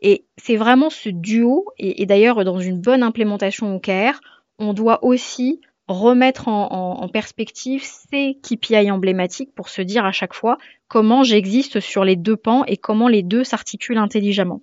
Et 0.00 0.26
c'est 0.36 0.56
vraiment 0.56 0.90
ce 0.90 1.08
duo, 1.08 1.66
et, 1.78 2.04
d'ailleurs 2.06 2.44
dans 2.44 2.58
une 2.58 2.80
bonne 2.80 3.02
implémentation 3.02 3.74
OKR, 3.76 4.20
on 4.58 4.74
doit 4.74 5.04
aussi 5.04 5.60
remettre 5.88 6.48
en, 6.48 7.08
perspective 7.12 7.82
ces 7.84 8.38
KPI 8.42 8.90
emblématiques 8.90 9.54
pour 9.54 9.68
se 9.68 9.80
dire 9.80 10.04
à 10.04 10.12
chaque 10.12 10.34
fois 10.34 10.58
comment 10.88 11.22
j'existe 11.22 11.80
sur 11.80 12.04
les 12.04 12.16
deux 12.16 12.36
pans 12.36 12.64
et 12.66 12.76
comment 12.76 13.08
les 13.08 13.22
deux 13.22 13.44
s'articulent 13.44 13.98
intelligemment. 13.98 14.60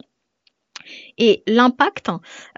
Et 1.17 1.43
l'impact 1.47 2.11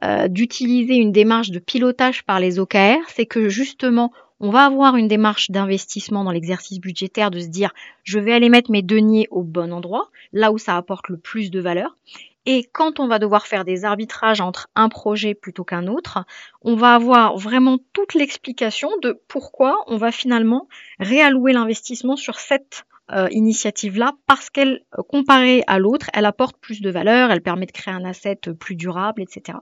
euh, 0.03 0.27
d'utiliser 0.27 0.95
une 0.95 1.11
démarche 1.11 1.51
de 1.51 1.59
pilotage 1.59 2.23
par 2.23 2.39
les 2.39 2.59
OKR, 2.59 2.97
c'est 3.07 3.27
que 3.27 3.49
justement, 3.49 4.11
on 4.39 4.49
va 4.49 4.65
avoir 4.65 4.95
une 4.97 5.07
démarche 5.07 5.51
d'investissement 5.51 6.23
dans 6.23 6.31
l'exercice 6.31 6.79
budgétaire, 6.79 7.31
de 7.31 7.39
se 7.39 7.47
dire, 7.47 7.71
je 8.03 8.19
vais 8.19 8.33
aller 8.33 8.49
mettre 8.49 8.71
mes 8.71 8.81
deniers 8.81 9.27
au 9.31 9.43
bon 9.43 9.71
endroit, 9.71 10.09
là 10.33 10.51
où 10.51 10.57
ça 10.57 10.75
apporte 10.75 11.07
le 11.09 11.17
plus 11.17 11.51
de 11.51 11.59
valeur. 11.59 11.95
Et 12.45 12.69
quand 12.71 12.99
on 12.99 13.07
va 13.07 13.19
devoir 13.19 13.47
faire 13.47 13.65
des 13.65 13.85
arbitrages 13.85 14.41
entre 14.41 14.67
un 14.75 14.89
projet 14.89 15.33
plutôt 15.33 15.63
qu'un 15.63 15.87
autre, 15.87 16.25
on 16.61 16.75
va 16.75 16.95
avoir 16.95 17.37
vraiment 17.37 17.77
toute 17.93 18.13
l'explication 18.13 18.89
de 19.01 19.19
pourquoi 19.27 19.83
on 19.87 19.97
va 19.97 20.11
finalement 20.11 20.67
réallouer 20.99 21.53
l'investissement 21.53 22.15
sur 22.15 22.39
cette 22.39 22.85
euh, 23.11 23.27
initiative-là 23.29 24.13
parce 24.25 24.49
qu'elle, 24.49 24.81
euh, 24.97 25.03
comparée 25.03 25.63
à 25.67 25.77
l'autre, 25.77 26.09
elle 26.13 26.25
apporte 26.25 26.57
plus 26.57 26.81
de 26.81 26.89
valeur, 26.89 27.29
elle 27.29 27.41
permet 27.41 27.67
de 27.67 27.71
créer 27.71 27.93
un 27.93 28.03
asset 28.03 28.39
plus 28.59 28.75
durable, 28.75 29.21
etc. 29.21 29.59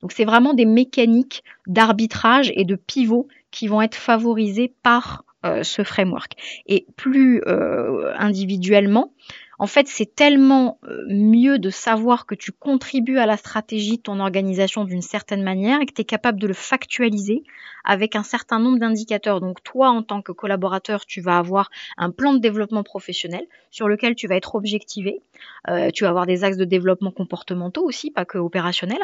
Donc 0.00 0.12
c'est 0.12 0.24
vraiment 0.24 0.54
des 0.54 0.64
mécaniques 0.64 1.42
d'arbitrage 1.66 2.52
et 2.54 2.64
de 2.64 2.76
pivot 2.76 3.26
qui 3.50 3.66
vont 3.66 3.82
être 3.82 3.96
favorisées 3.96 4.72
par 4.84 5.24
euh, 5.44 5.64
ce 5.64 5.82
framework. 5.82 6.34
Et 6.66 6.86
plus 6.94 7.42
individuellement, 8.16 9.12
en 9.58 9.66
fait, 9.66 9.86
c'est 9.88 10.14
tellement 10.14 10.78
euh, 10.84 11.04
mieux 11.08 11.58
de 11.58 11.70
savoir 11.70 12.26
que 12.26 12.34
tu 12.34 12.52
contribues 12.52 13.18
à 13.18 13.26
la 13.26 13.36
stratégie 13.36 13.98
de 13.98 14.02
ton 14.02 14.20
organisation 14.20 14.84
d'une 14.84 15.02
certaine 15.02 15.42
manière 15.42 15.80
et 15.80 15.86
que 15.86 15.92
tu 15.92 16.02
es 16.02 16.04
capable 16.04 16.40
de 16.40 16.46
le 16.46 16.54
factualiser 16.54 17.42
avec 17.84 18.16
un 18.16 18.22
certain 18.22 18.58
nombre 18.58 18.78
d'indicateurs. 18.78 19.40
Donc 19.40 19.62
toi, 19.62 19.90
en 19.90 20.02
tant 20.02 20.22
que 20.22 20.32
collaborateur, 20.32 21.06
tu 21.06 21.20
vas 21.20 21.38
avoir 21.38 21.70
un 21.96 22.10
plan 22.10 22.32
de 22.32 22.38
développement 22.38 22.82
professionnel 22.82 23.46
sur 23.70 23.88
lequel 23.88 24.14
tu 24.14 24.26
vas 24.26 24.36
être 24.36 24.54
objectivé. 24.54 25.20
Euh, 25.68 25.90
tu 25.90 26.04
vas 26.04 26.10
avoir 26.10 26.26
des 26.26 26.44
axes 26.44 26.56
de 26.56 26.64
développement 26.64 27.10
comportementaux 27.10 27.84
aussi, 27.84 28.10
pas 28.10 28.24
que 28.24 28.38
opérationnels. 28.38 29.02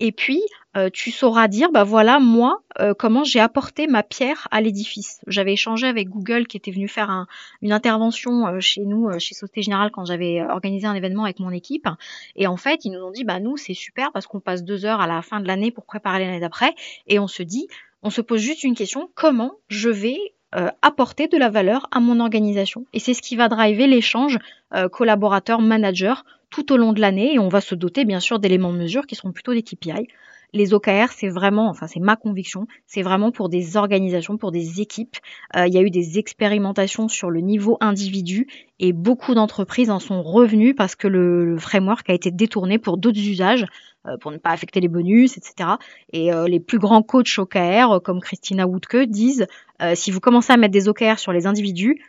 Et 0.00 0.12
puis, 0.12 0.42
euh, 0.76 0.88
tu 0.90 1.10
sauras 1.10 1.48
dire, 1.48 1.70
bah 1.70 1.84
voilà, 1.84 2.18
moi, 2.18 2.62
comment 2.98 3.22
j'ai 3.22 3.38
apporté 3.38 3.86
ma 3.86 4.02
pierre 4.02 4.48
à 4.50 4.62
l'édifice. 4.62 5.20
J'avais 5.26 5.52
échangé 5.52 5.86
avec 5.86 6.08
Google 6.08 6.46
qui 6.46 6.56
était 6.56 6.70
venu 6.70 6.88
faire 6.88 7.26
une 7.60 7.70
intervention 7.70 8.58
chez 8.60 8.80
nous, 8.80 9.10
chez 9.18 9.34
Société 9.34 9.62
Générale, 9.62 9.90
quand 9.90 10.04
j'avais 10.04 10.40
euh, 10.40 10.48
organisé 10.48 10.86
un 10.86 10.94
événement 10.94 11.24
avec 11.24 11.40
mon 11.40 11.50
équipe. 11.50 11.88
Et 12.36 12.46
en 12.46 12.56
fait, 12.56 12.84
ils 12.84 12.92
nous 12.92 13.00
ont 13.00 13.10
dit, 13.10 13.24
bah 13.24 13.40
nous, 13.40 13.56
c'est 13.56 13.74
super 13.74 14.12
parce 14.12 14.26
qu'on 14.26 14.40
passe 14.40 14.64
deux 14.64 14.84
heures 14.84 15.00
à 15.00 15.06
la 15.06 15.22
fin 15.22 15.40
de 15.40 15.46
l'année 15.46 15.70
pour 15.70 15.84
préparer 15.84 16.20
l'année 16.20 16.40
d'après. 16.40 16.74
Et 17.06 17.18
on 17.18 17.26
se 17.26 17.42
dit, 17.42 17.68
on 18.02 18.10
se 18.10 18.20
pose 18.20 18.40
juste 18.40 18.64
une 18.64 18.74
question, 18.74 19.10
comment 19.14 19.52
je 19.68 19.90
vais 19.90 20.18
euh, 20.54 20.68
apporter 20.82 21.28
de 21.28 21.36
la 21.38 21.48
valeur 21.48 21.88
à 21.90 22.00
mon 22.00 22.20
organisation. 22.20 22.86
Et 22.92 22.98
c'est 22.98 23.14
ce 23.14 23.22
qui 23.22 23.36
va 23.36 23.48
driver 23.48 23.86
l'échange 23.86 24.38
euh, 24.74 24.88
collaborateur-manager 24.88 26.24
tout 26.50 26.72
au 26.72 26.76
long 26.76 26.92
de 26.92 27.00
l'année. 27.00 27.34
Et 27.34 27.38
on 27.38 27.48
va 27.48 27.60
se 27.60 27.74
doter 27.74 28.04
bien 28.04 28.20
sûr 28.20 28.38
d'éléments 28.38 28.72
de 28.72 28.78
mesure 28.78 29.06
qui 29.06 29.14
seront 29.14 29.32
plutôt 29.32 29.54
des 29.54 29.62
KPI 29.62 30.08
les 30.52 30.74
OKR, 30.74 31.12
c'est 31.16 31.28
vraiment, 31.28 31.68
enfin 31.68 31.86
c'est 31.86 32.00
ma 32.00 32.16
conviction, 32.16 32.66
c'est 32.86 33.02
vraiment 33.02 33.32
pour 33.32 33.48
des 33.48 33.76
organisations, 33.76 34.36
pour 34.36 34.52
des 34.52 34.80
équipes. 34.80 35.16
Euh, 35.56 35.66
il 35.66 35.74
y 35.74 35.78
a 35.78 35.82
eu 35.82 35.90
des 35.90 36.18
expérimentations 36.18 37.08
sur 37.08 37.30
le 37.30 37.40
niveau 37.40 37.78
individu 37.80 38.46
et 38.78 38.92
beaucoup 38.92 39.34
d'entreprises 39.34 39.90
en 39.90 39.98
sont 39.98 40.22
revenues 40.22 40.74
parce 40.74 40.94
que 40.94 41.08
le, 41.08 41.56
framework 41.58 42.08
a 42.10 42.14
été 42.14 42.30
détourné 42.30 42.78
pour 42.78 42.98
d'autres 42.98 43.20
usages, 43.20 43.64
euh, 44.06 44.16
pour 44.18 44.30
ne 44.30 44.38
pas 44.38 44.50
affecter 44.50 44.80
les 44.80 44.88
bonus, 44.88 45.38
etc. 45.38 45.70
Et 46.12 46.32
euh, 46.32 46.46
les 46.48 46.60
plus 46.60 46.78
grands 46.78 47.02
coachs 47.02 47.38
OKR, 47.38 48.00
comme 48.02 48.20
Christina 48.20 48.66
Woodke, 48.66 49.04
disent 49.06 49.46
si 49.94 50.12
vous 50.12 50.20
commencez 50.20 50.52
à 50.52 50.56
mettre 50.56 50.72
des 50.72 50.88
OKR 50.88 51.18
sur 51.18 51.32
les 51.32 51.48
individus, 51.48 52.00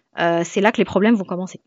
c'est 0.44 0.62
là 0.62 0.72
que 0.72 0.78
les 0.78 0.86
problèmes 0.86 1.16
vont 1.16 1.24
commencer. 1.24 1.60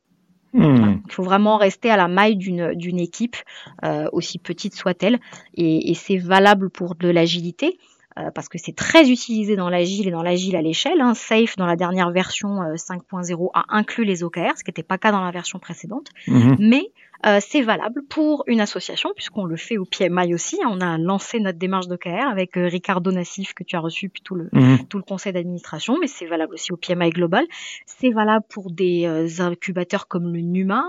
Hmm. 0.53 1.01
Il 1.07 1.13
faut 1.13 1.23
vraiment 1.23 1.57
rester 1.57 1.91
à 1.91 1.97
la 1.97 2.09
maille 2.09 2.37
d'une 2.37 2.99
équipe, 2.99 3.37
euh, 3.85 4.09
aussi 4.13 4.39
petite 4.39 4.75
soit-elle, 4.75 5.19
et, 5.55 5.91
et 5.91 5.95
c'est 5.95 6.17
valable 6.17 6.71
pour 6.71 6.95
de 6.95 7.09
l'agilité. 7.09 7.79
Euh, 8.19 8.31
parce 8.31 8.49
que 8.49 8.57
c'est 8.57 8.75
très 8.75 9.11
utilisé 9.11 9.57
dans 9.57 9.69
l'agile 9.69 10.09
et 10.09 10.11
dans 10.11 10.23
l'agile 10.23 10.57
à 10.57 10.63
l'échelle. 10.63 11.03
Hein. 11.03 11.13
Safe, 11.13 11.55
dans 11.59 11.67
la 11.67 11.77
dernière 11.77 12.11
version 12.11 12.61
5.0, 12.75 13.45
euh, 13.45 13.49
a 13.53 13.65
inclus 13.69 14.05
les 14.05 14.25
OKR, 14.25 14.57
ce 14.57 14.65
qui 14.65 14.71
n'était 14.71 14.83
pas 14.83 14.95
le 14.95 15.01
cas 15.01 15.13
dans 15.13 15.21
la 15.21 15.31
version 15.31 15.59
précédente. 15.59 16.09
Mhm. 16.27 16.57
Mais 16.59 16.93
euh, 17.27 17.39
c'est 17.41 17.63
valable 17.63 18.03
pour 18.09 18.45
une 18.47 18.61
association, 18.61 19.11
puisqu'on 19.15 19.45
le 19.45 19.57
fait 19.57 19.79
au 19.79 19.85
PMI 19.85 20.33
aussi. 20.35 20.59
On 20.67 20.81
a 20.81 20.97
lancé 20.97 21.41
notre 21.41 21.59
démarche 21.59 21.89
d'OKR 21.89 22.29
avec 22.31 22.57
euh, 22.57 22.67
Ricardo 22.67 23.11
Nassif, 23.11 23.53
que 23.53 23.65
tu 23.65 23.75
as 23.75 23.81
reçu, 23.81 24.09
puis 24.09 24.23
tout 24.23 24.35
le, 24.35 24.49
mhm. 24.53 24.87
tout 24.89 24.99
le 24.99 25.03
conseil 25.03 25.33
d'administration, 25.33 25.97
mais 26.01 26.07
c'est 26.07 26.27
valable 26.27 26.55
aussi 26.55 26.73
au 26.73 26.77
PMI 26.77 27.11
global. 27.11 27.45
C'est 27.87 28.11
valable 28.11 28.45
pour 28.49 28.71
des 28.71 29.07
euh, 29.07 29.27
incubateurs 29.41 30.07
comme 30.07 30.33
le 30.33 30.41
NUMA 30.41 30.85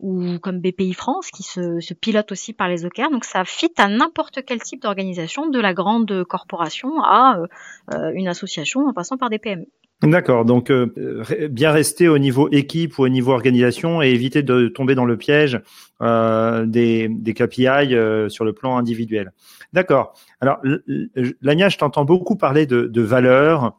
ou 0.00 0.38
comme 0.38 0.60
BPI 0.60 0.92
France, 0.92 1.30
qui 1.30 1.42
se, 1.42 1.80
se 1.80 1.94
pilotent 1.94 2.30
aussi 2.32 2.52
par 2.52 2.68
les 2.68 2.84
OKR. 2.84 3.10
Donc 3.10 3.24
ça 3.24 3.44
fit 3.44 3.72
à 3.78 3.88
n'importe 3.88 4.44
quel 4.46 4.60
type 4.60 4.82
d'organisation, 4.82 5.48
de 5.48 5.60
la 5.60 5.74
grande 5.74 6.24
corporation 6.24 7.02
à 7.02 7.40
une 8.14 8.28
association 8.28 8.86
en 8.86 8.92
passant 8.92 9.16
par 9.16 9.30
des 9.30 9.38
PME. 9.38 9.66
D'accord, 10.02 10.44
donc 10.44 10.70
euh, 10.70 10.92
bien 11.50 11.70
rester 11.72 12.06
au 12.06 12.18
niveau 12.18 12.50
équipe 12.50 12.98
ou 12.98 13.04
au 13.04 13.08
niveau 13.08 13.32
organisation 13.32 14.02
et 14.02 14.10
éviter 14.10 14.42
de 14.42 14.68
tomber 14.68 14.94
dans 14.94 15.06
le 15.06 15.16
piège 15.16 15.62
euh, 16.02 16.66
des, 16.66 17.08
des 17.08 17.32
KPI 17.32 17.94
euh, 17.94 18.28
sur 18.28 18.44
le 18.44 18.52
plan 18.52 18.76
individuel. 18.76 19.32
D'accord. 19.72 20.12
Alors, 20.42 20.58
Lania, 21.40 21.70
je 21.70 21.78
t'entends 21.78 22.04
beaucoup 22.04 22.36
parler 22.36 22.66
de, 22.66 22.82
de 22.82 23.00
valeurs. 23.00 23.78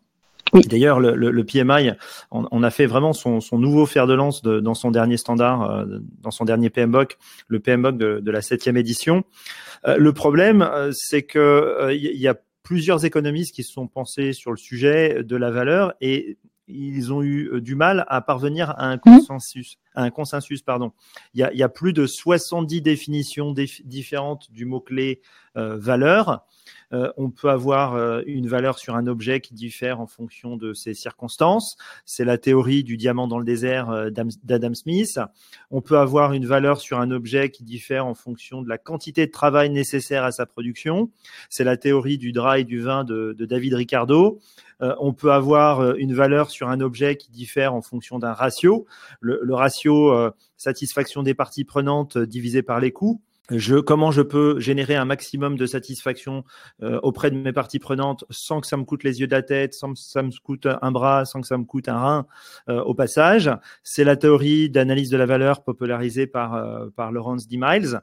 Oui. 0.54 0.62
D'ailleurs, 0.62 1.00
le, 1.00 1.14
le, 1.14 1.44
PMI, 1.44 1.92
on, 2.32 2.64
a 2.64 2.70
fait 2.72 2.86
vraiment 2.86 3.12
son, 3.12 3.42
son, 3.42 3.60
nouveau 3.60 3.86
fer 3.86 4.08
de 4.08 4.14
lance 4.14 4.42
de, 4.42 4.60
dans 4.60 4.74
son 4.74 4.92
dernier 4.92 5.18
standard, 5.18 5.86
dans 6.24 6.32
son 6.32 6.46
dernier 6.46 6.70
PMBOK, 6.70 7.18
le 7.50 7.60
PMBOK 7.60 7.98
de, 7.98 8.20
de 8.22 8.32
la 8.32 8.42
septième 8.42 8.78
édition. 8.78 9.26
le 9.86 10.14
problème, 10.14 10.68
c'est 10.94 11.24
que 11.24 11.90
il 11.92 12.16
y 12.16 12.30
a 12.30 12.36
plusieurs 12.68 13.06
économistes 13.06 13.56
qui 13.56 13.64
se 13.64 13.72
sont 13.72 13.88
pensés 13.88 14.34
sur 14.34 14.52
le 14.52 14.58
sujet 14.58 15.24
de 15.24 15.38
la 15.38 15.52
valeur 15.52 15.94
et 16.02 16.38
ils 16.68 17.14
ont 17.14 17.24
eu 17.24 17.48
euh, 17.48 17.62
du 17.62 17.76
mal 17.76 18.06
à 18.10 18.20
parvenir 18.20 18.72
à 18.72 18.88
un 18.90 18.98
mmh. 18.98 19.00
consensus. 19.00 19.78
À 19.96 20.04
un 20.04 20.10
consensus, 20.10 20.64
pardon. 20.64 20.92
Il 21.34 21.40
y 21.40 21.44
a, 21.44 21.54
il 21.54 21.58
y 21.58 21.64
a 21.64 21.70
plus 21.70 21.94
de 21.94 22.06
70 22.06 22.82
définitions 22.82 23.56
différentes 23.86 24.52
du 24.52 24.66
mot-clé 24.66 25.22
euh, 25.56 25.78
valeur. 25.78 26.46
Euh, 26.94 27.12
on 27.18 27.30
peut 27.30 27.50
avoir 27.50 27.96
euh, 27.96 28.22
une 28.26 28.48
valeur 28.48 28.80
sur 28.80 28.96
un 28.96 29.08
objet 29.08 29.42
qui 29.42 29.54
diffère 29.54 30.00
en 30.00 30.08
fonction 30.08 30.56
de 30.56 30.74
ses 30.74 30.94
circonstances. 30.94 31.78
C'est 32.06 32.24
la 32.24 32.38
théorie 32.38 32.84
du 32.84 32.96
diamant 32.98 33.28
dans 33.28 33.40
le 33.40 33.46
désert 33.46 33.90
euh, 33.90 34.10
d'Adam 34.44 34.74
Smith. 34.74 35.20
On 35.70 35.82
peut 35.82 35.98
avoir 35.98 36.34
une 36.34 36.46
valeur 36.46 36.80
sur 36.80 37.00
un 37.00 37.12
objet 37.12 37.50
qui 37.50 37.64
diffère 37.64 38.06
en 38.06 38.14
fonction 38.14 38.62
de 38.62 38.70
la 38.70 38.78
quantité 38.78 39.26
de 39.26 39.32
travail 39.32 39.70
nécessaire 39.70 40.24
à 40.24 40.32
sa 40.32 40.46
production. 40.46 41.10
C'est 41.50 41.64
la 41.64 41.78
théorie 41.78 42.18
du 42.18 42.32
drap 42.32 42.60
et 42.60 42.64
du 42.64 42.80
vin 42.80 43.04
de, 43.04 43.36
David 43.40 43.74
Ricardo. 43.74 44.40
on 44.80 45.14
peut 45.14 45.32
avoir 45.32 45.96
une 45.96 46.14
valeur 46.14 46.50
sur 46.50 46.70
un 46.70 46.82
objet 46.82 47.16
qui 47.16 47.32
diffère 47.32 47.74
en 47.74 47.82
fonction 47.82 48.20
d'un 48.20 48.34
ratio. 48.34 48.86
Le, 49.22 49.40
le 49.42 49.54
ratio 49.54 50.32
satisfaction 50.58 51.24
des 51.24 51.34
parties 51.34 51.64
prenantes 51.64 52.18
divisé 52.18 52.62
par 52.62 52.80
les 52.80 52.92
coûts 52.92 53.22
je, 53.50 53.76
comment 53.76 54.12
je 54.12 54.22
peux 54.22 54.60
générer 54.60 54.96
un 54.96 55.06
maximum 55.06 55.58
de 55.58 55.66
satisfaction 55.66 56.44
euh, 56.84 57.00
auprès 57.02 57.32
de 57.32 57.38
mes 57.38 57.54
parties 57.54 57.80
prenantes 57.80 58.26
sans 58.30 58.60
que 58.60 58.68
ça 58.68 58.78
me 58.78 58.84
coûte 58.84 59.04
les 59.04 59.22
yeux 59.22 59.28
de 59.28 59.32
la 59.32 59.42
tête, 59.42 59.74
sans 59.74 59.94
que 59.94 60.00
ça 60.00 60.22
me 60.22 60.32
coûte 60.44 60.68
un 60.82 60.92
bras, 60.92 61.26
sans 61.26 61.42
que 61.42 61.48
ça 61.48 61.58
me 61.58 61.64
coûte 61.64 61.88
un 61.88 61.98
rein 61.98 62.28
euh, 62.70 62.82
au 62.84 62.94
passage? 62.94 63.50
C'est 63.84 64.04
la 64.04 64.18
théorie 64.18 64.70
d'analyse 64.70 65.10
de 65.10 65.18
la 65.18 65.26
valeur 65.26 65.64
popularisée 65.64 66.28
par, 66.28 66.56
euh, 66.56 66.90
par 66.96 67.12
Lawrence 67.12 67.48
D. 67.48 67.58
Miles, 67.60 68.02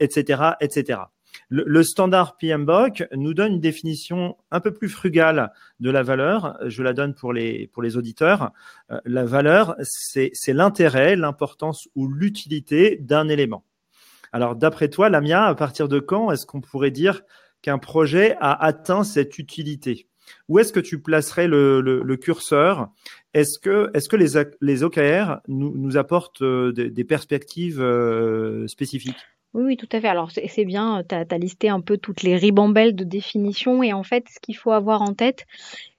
etc., 0.00 0.42
etc. 0.60 1.00
Le, 1.48 1.64
le, 1.66 1.82
standard 1.82 2.36
PMBOK 2.36 3.04
nous 3.16 3.34
donne 3.34 3.54
une 3.54 3.60
définition 3.60 4.36
un 4.50 4.60
peu 4.60 4.72
plus 4.72 4.88
frugale 4.88 5.52
de 5.80 5.90
la 5.90 6.02
valeur. 6.02 6.56
Je 6.66 6.82
la 6.82 6.92
donne 6.92 7.14
pour 7.14 7.32
les 7.32 7.96
auditeurs. 7.96 8.52
la 9.04 9.24
valeur, 9.24 9.74
c'est 9.82 10.32
l'intérêt, 10.48 11.16
l'importance 11.16 11.88
ou 11.94 12.08
l'utilité 12.08 12.98
d'un 13.00 13.28
élément. 13.28 13.64
Alors, 14.34 14.56
d'après 14.56 14.88
toi, 14.88 15.10
Lamia, 15.10 15.44
à 15.44 15.54
partir 15.54 15.86
de 15.86 16.00
quand 16.00 16.32
est-ce 16.32 16.44
qu'on 16.44 16.60
pourrait 16.60 16.90
dire 16.90 17.22
qu'un 17.62 17.78
projet 17.78 18.34
a 18.40 18.64
atteint 18.64 19.04
cette 19.04 19.38
utilité? 19.38 20.08
Où 20.48 20.58
est-ce 20.58 20.72
que 20.72 20.80
tu 20.80 21.00
placerais 21.00 21.46
le, 21.46 22.16
curseur? 22.16 22.88
Est-ce 23.32 23.60
que, 23.60 23.92
les, 24.60 24.82
OKR 24.82 25.36
nous, 25.46 25.96
apportent 25.96 26.42
euh, 26.42 26.72
des, 26.72 27.04
perspectives 27.04 27.80
euh, 27.80 28.66
spécifiques? 28.66 29.24
Oui, 29.52 29.62
oui, 29.66 29.76
tout 29.76 29.86
à 29.92 30.00
fait. 30.00 30.08
Alors, 30.08 30.32
c'est 30.32 30.64
bien, 30.64 31.04
tu 31.08 31.14
as, 31.14 31.38
listé 31.38 31.68
un 31.68 31.80
peu 31.80 31.96
toutes 31.96 32.24
les 32.24 32.34
ribambelles 32.34 32.96
de 32.96 33.04
définition. 33.04 33.84
Et 33.84 33.92
en 33.92 34.02
fait, 34.02 34.26
ce 34.28 34.40
qu'il 34.40 34.56
faut 34.56 34.72
avoir 34.72 35.00
en 35.02 35.14
tête, 35.14 35.44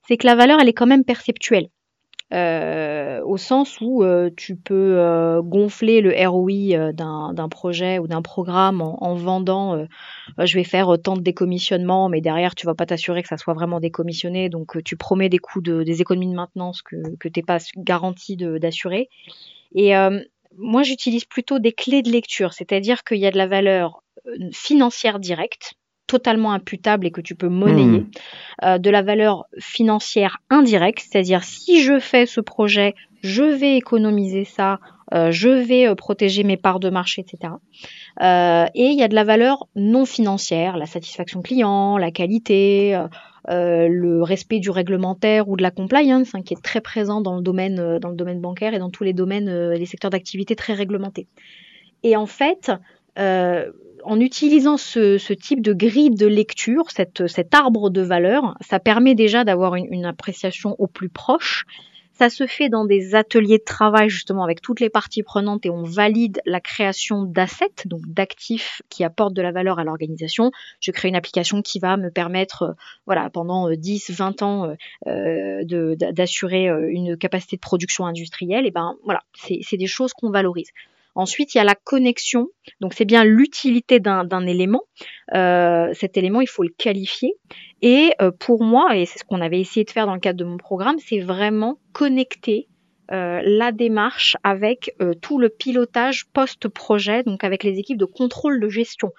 c'est 0.10 0.18
que 0.18 0.28
la 0.28 0.36
valeur, 0.36 0.60
elle 0.60 0.68
est 0.68 0.74
quand 0.74 0.88
même 0.88 1.06
perceptuelle. 1.06 1.70
Euh, 2.34 3.22
au 3.24 3.38
sens 3.38 3.80
où 3.82 4.04
euh, 4.04 4.32
tu 4.36 4.56
peux 4.56 4.98
euh, 4.98 5.44
gonfler 5.44 6.02
le 6.02 6.12
ROI 6.28 6.92
d'un 6.92 7.50
projet 7.50 8.00
ou 8.00 8.08
d'un 8.08 8.24
programme 8.24 8.82
en, 8.82 9.14
vendant 9.14 9.86
je 10.40 10.56
vais 10.56 10.64
faire 10.64 10.98
tant 11.02 11.16
de 11.16 11.22
décommissionnement 11.22 12.10
mais 12.10 12.22
derrière 12.22 12.56
tu 12.56 12.66
vas 12.66 12.74
pas 12.74 12.88
t'assurer 12.88 13.22
que 13.22 13.28
ça 13.28 13.38
soit 13.38 13.54
vraiment 13.54 13.80
décommissionné. 13.80 14.50
Donc 14.50 14.84
tu 14.84 14.98
promets 14.98 15.30
des 15.30 15.38
coûts 15.38 15.62
de, 15.62 15.84
des 15.84 16.02
économies 16.02 16.30
de 16.30 16.36
maintenance 16.36 16.82
que 16.82 16.96
que 17.20 17.30
t'es 17.30 17.44
pas 17.44 17.60
garanti 17.78 18.36
d'assurer. 18.38 19.10
Et 19.76 19.94
moi 20.58 20.82
j'utilise 20.82 21.26
plutôt 21.26 21.60
des 21.60 21.74
clés 21.74 22.02
de 22.02 22.10
lecture 22.10 22.54
c'est-à-dire 22.54 23.04
qu'il 23.04 23.18
y 23.18 23.28
a 23.28 23.32
de 23.32 23.38
la 23.38 23.48
valeur 23.48 24.02
financière 24.52 25.20
directe 25.20 25.76
totalement 26.08 26.52
imputable 26.52 27.08
et 27.08 27.12
que 27.12 27.22
tu 27.22 27.36
peux 27.36 27.50
monnayer, 27.50 28.00
hmm. 28.00 28.10
euh, 28.64 28.78
de 28.78 28.90
la 28.90 29.02
valeur 29.02 29.46
financière 29.60 30.38
indirecte, 30.50 31.06
c'est-à-dire 31.10 31.44
si 31.44 31.82
je 31.82 32.00
fais 32.00 32.26
ce 32.26 32.42
projet, 32.42 32.94
je 33.24 33.44
vais 33.44 33.76
économiser 33.76 34.46
ça, 34.46 34.80
euh, 35.14 35.32
je 35.32 35.50
vais 35.50 35.88
euh, 35.88 35.96
protéger 35.96 36.44
mes 36.44 36.58
parts 36.58 36.80
de 36.80 36.90
marché, 36.90 37.22
etc. 37.22 37.54
et 38.22 38.86
il 38.86 38.98
y 38.98 39.04
a 39.04 39.08
de 39.08 39.16
la 39.16 39.24
valeur 39.24 39.68
non 39.76 40.06
financière, 40.06 40.78
la 40.78 40.86
satisfaction 40.86 41.42
client, 41.42 41.98
la 41.98 42.12
qualité, 42.12 43.00
le 43.48 44.24
respect 44.24 44.60
du 44.60 44.70
réglementaire 44.70 45.50
ou 45.50 45.58
de 45.58 45.62
la 45.62 45.72
compliance, 45.72 46.34
hein, 46.34 46.42
qui 46.42 46.54
est 46.54 46.62
très 46.62 46.82
présent 46.82 47.22
dans 47.22 47.36
le 47.36 47.42
domaine, 47.42 48.00
dans 48.00 48.10
le 48.10 48.16
domaine 48.16 48.42
bancaire 48.42 48.74
et 48.74 48.80
dans 48.80 48.90
tous 48.90 49.04
les 49.04 49.14
domaines, 49.14 49.72
les 49.72 49.86
secteurs 49.86 50.12
d'activité 50.12 50.56
très 50.56 50.74
réglementés. 50.74 51.28
Et 52.04 52.16
en 52.16 52.26
fait, 52.26 52.72
en 54.06 54.20
utilisant 54.20 54.78
ce, 54.78 55.34
type 55.34 55.62
de 55.62 55.74
grille 55.74 56.12
de 56.12 56.28
lecture, 56.28 56.84
cet 56.92 57.54
arbre 57.54 57.90
de 57.90 58.02
valeur, 58.02 58.56
ça 58.62 58.80
permet 58.80 59.16
déjà 59.16 59.44
d'avoir 59.44 59.76
une, 59.76 60.06
appréciation 60.06 60.76
au 60.80 60.88
plus 60.88 61.10
proche. 61.10 61.66
Ça 62.14 62.30
se 62.30 62.48
fait 62.48 62.70
dans 62.70 62.86
des 62.86 63.14
ateliers 63.14 63.58
de 63.58 63.64
travail 63.66 64.10
justement 64.10 64.46
avec 64.46 64.62
toutes 64.62 64.80
les 64.80 64.90
parties 64.90 65.22
prenantes 65.22 65.66
et 65.66 65.70
on 65.70 65.84
valide 65.84 66.40
la 66.46 66.62
création 66.62 67.24
d'assets, 67.24 67.84
donc 67.88 68.02
d'actifs 68.08 68.82
qui 68.90 69.04
apportent 69.04 69.34
de 69.34 69.42
la 69.42 69.52
valeur 69.52 69.80
à 69.80 69.84
l'organisation. 69.84 70.52
Je 70.80 70.92
crée 70.92 71.10
une 71.10 71.18
application 71.18 71.62
qui 71.62 71.80
va 71.80 71.98
me 71.98 72.10
permettre, 72.10 72.64
euh, 72.64 72.74
voilà, 73.06 73.30
pendant 73.30 73.70
10, 73.70 74.12
euh, 74.12 74.14
20 74.14 74.42
ans, 74.44 74.76
euh, 75.08 75.64
d'assurer 76.14 76.68
une 76.68 77.18
capacité 77.18 77.58
de 77.58 77.62
production 77.62 78.06
industrielle. 78.06 78.66
Et 78.66 78.72
ben 78.72 78.96
voilà, 79.04 79.24
c'est 79.34 79.78
des 79.78 79.88
choses 79.88 80.14
qu'on 80.14 80.30
valorise. 80.30 80.70
Ensuite, 81.16 81.56
il 81.56 81.58
y 81.58 81.62
a 81.62 81.64
la 81.64 81.76
connexion. 81.76 82.50
Donc, 82.82 82.94
c'est 82.94 83.06
bien 83.06 83.24
l'utilité 83.24 84.02
d'un 84.02 84.46
élément. 84.46 84.84
Euh, 85.34 85.90
cet 85.94 86.18
élément, 86.18 86.42
il 86.42 86.48
faut 86.48 86.64
le 86.64 86.74
qualifier. 86.78 87.36
Et 87.82 88.12
euh, 88.22 88.32
pour 88.32 88.64
moi, 88.64 88.98
et 88.98 89.06
c'est 89.06 89.20
ce 89.20 89.24
qu'on 89.24 89.40
avait 89.42 89.62
essayé 89.62 89.86
de 89.86 89.92
faire 89.92 90.08
dans 90.08 90.14
le 90.14 90.20
cadre 90.20 90.40
de 90.40 90.44
mon 90.44 90.58
programme, 90.58 90.98
c'est 91.00 91.20
vraiment 91.20 91.80
connecter 91.94 92.68
euh, 93.12 93.42
la 93.44 93.72
démarche 93.72 94.36
avec 94.44 94.96
tout 95.22 95.40
le 95.40 95.50
pilotage 95.50 96.26
post-projet, 96.34 97.24
donc 97.24 97.44
avec 97.44 97.64
les 97.64 97.80
équipes 97.80 97.98
de 97.98 98.06
contrôle 98.06 98.60
de 98.60 98.68
gestion. 98.68 99.12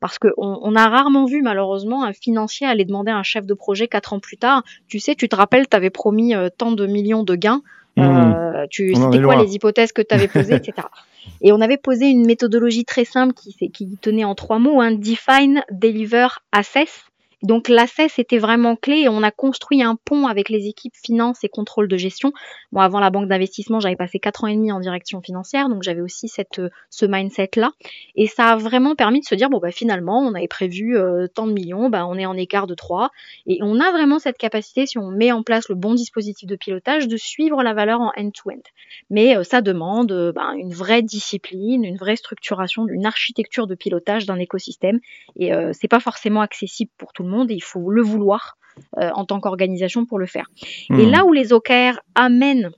Parce 0.00 0.18
qu'on 0.18 0.32
on 0.36 0.74
a 0.74 0.88
rarement 0.88 1.24
vu 1.24 1.40
malheureusement 1.40 2.04
un 2.04 2.12
financier 2.12 2.66
aller 2.66 2.84
demander 2.84 3.12
à 3.12 3.16
un 3.16 3.22
chef 3.22 3.46
de 3.46 3.54
projet 3.54 3.86
quatre 3.86 4.12
ans 4.12 4.18
plus 4.18 4.36
tard, 4.36 4.64
tu 4.88 4.98
sais, 4.98 5.14
tu 5.14 5.28
te 5.28 5.36
rappelles, 5.36 5.68
tu 5.68 5.76
avais 5.76 5.90
promis 5.90 6.34
tant 6.58 6.72
de 6.72 6.86
millions 6.86 7.22
de 7.22 7.36
gains, 7.36 7.62
mmh. 7.96 8.66
tu, 8.70 8.94
c'était 8.94 9.22
quoi 9.22 9.36
les 9.42 9.54
hypothèses 9.54 9.92
que 9.92 10.02
tu 10.02 10.14
avais 10.14 10.28
posées, 10.28 10.54
etc. 10.54 10.74
Et 11.40 11.52
on 11.52 11.60
avait 11.60 11.78
posé 11.78 12.06
une 12.06 12.26
méthodologie 12.26 12.84
très 12.84 13.04
simple 13.04 13.34
qui, 13.34 13.70
qui 13.70 13.96
tenait 14.00 14.24
en 14.24 14.34
trois 14.34 14.58
mots, 14.58 14.80
un 14.80 14.88
hein, 14.88 14.92
define, 14.92 15.64
deliver, 15.70 16.28
assess. 16.52 17.06
Donc 17.44 17.68
l'assess 17.68 18.18
était 18.18 18.38
vraiment 18.38 18.74
clé 18.74 19.00
et 19.00 19.08
on 19.10 19.22
a 19.22 19.30
construit 19.30 19.82
un 19.82 19.96
pont 19.96 20.26
avec 20.26 20.48
les 20.48 20.66
équipes 20.66 20.94
finance 20.96 21.44
et 21.44 21.50
contrôle 21.50 21.88
de 21.88 21.96
gestion. 21.98 22.32
Bon, 22.72 22.80
avant 22.80 23.00
la 23.00 23.10
banque 23.10 23.28
d'investissement, 23.28 23.80
j'avais 23.80 23.96
passé 23.96 24.18
quatre 24.18 24.44
ans 24.44 24.46
et 24.46 24.56
demi 24.56 24.72
en 24.72 24.80
direction 24.80 25.20
financière, 25.20 25.68
donc 25.68 25.82
j'avais 25.82 26.00
aussi 26.00 26.26
cette, 26.26 26.58
euh, 26.58 26.70
ce 26.88 27.04
mindset-là. 27.04 27.72
Et 28.16 28.28
ça 28.28 28.52
a 28.52 28.56
vraiment 28.56 28.94
permis 28.94 29.20
de 29.20 29.26
se 29.26 29.34
dire, 29.34 29.50
bon, 29.50 29.58
bah, 29.58 29.72
finalement, 29.72 30.20
on 30.20 30.32
avait 30.32 30.48
prévu 30.48 30.96
euh, 30.96 31.26
tant 31.26 31.46
de 31.46 31.52
millions, 31.52 31.90
bah, 31.90 32.06
on 32.06 32.16
est 32.16 32.24
en 32.24 32.34
écart 32.34 32.66
de 32.66 32.74
3. 32.74 33.10
Et 33.46 33.58
on 33.60 33.78
a 33.78 33.92
vraiment 33.92 34.18
cette 34.18 34.38
capacité, 34.38 34.86
si 34.86 34.96
on 34.96 35.10
met 35.10 35.30
en 35.30 35.42
place 35.42 35.68
le 35.68 35.74
bon 35.74 35.92
dispositif 35.92 36.48
de 36.48 36.56
pilotage, 36.56 37.08
de 37.08 37.16
suivre 37.18 37.62
la 37.62 37.74
valeur 37.74 38.00
en 38.00 38.10
end-to-end. 38.16 38.62
Mais 39.10 39.36
euh, 39.36 39.42
ça 39.42 39.60
demande 39.60 40.32
bah, 40.34 40.52
une 40.56 40.72
vraie 40.72 41.02
discipline, 41.02 41.84
une 41.84 41.98
vraie 41.98 42.16
structuration, 42.16 42.88
une 42.88 43.04
architecture 43.04 43.66
de 43.66 43.74
pilotage 43.74 44.24
d'un 44.24 44.38
écosystème. 44.38 44.98
Et 45.36 45.50
c'est 45.72 45.88
pas 45.88 46.00
forcément 46.00 46.40
accessible 46.40 46.90
pour 46.96 47.12
tout 47.12 47.22
le 47.22 47.28
monde 47.28 47.33
et 47.50 47.54
il 47.54 47.62
faut 47.62 47.90
le 47.90 48.02
vouloir 48.02 48.56
euh, 48.98 49.10
en 49.14 49.24
tant 49.24 49.40
qu'organisation 49.40 50.04
pour 50.04 50.18
le 50.18 50.26
faire. 50.26 50.50
Et 50.90 51.06
hmm. 51.06 51.10
là 51.10 51.24
où 51.24 51.32
les 51.32 51.52
OKR 51.52 52.00
amènent 52.14 52.70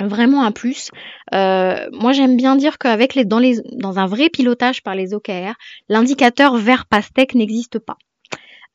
vraiment 0.00 0.44
un 0.44 0.52
plus. 0.52 0.90
Euh, 1.34 1.88
moi, 1.92 2.12
j'aime 2.12 2.36
bien 2.36 2.56
dire 2.56 2.78
qu'avec 2.78 3.14
les 3.14 3.24
dans, 3.24 3.38
les 3.38 3.60
dans 3.72 3.98
un 3.98 4.06
vrai 4.06 4.30
pilotage 4.30 4.82
par 4.82 4.94
les 4.94 5.14
OKR, 5.14 5.54
l'indicateur 5.88 6.56
vert 6.56 6.86
pastèque 6.86 7.34
n'existe 7.34 7.78
pas. 7.78 7.96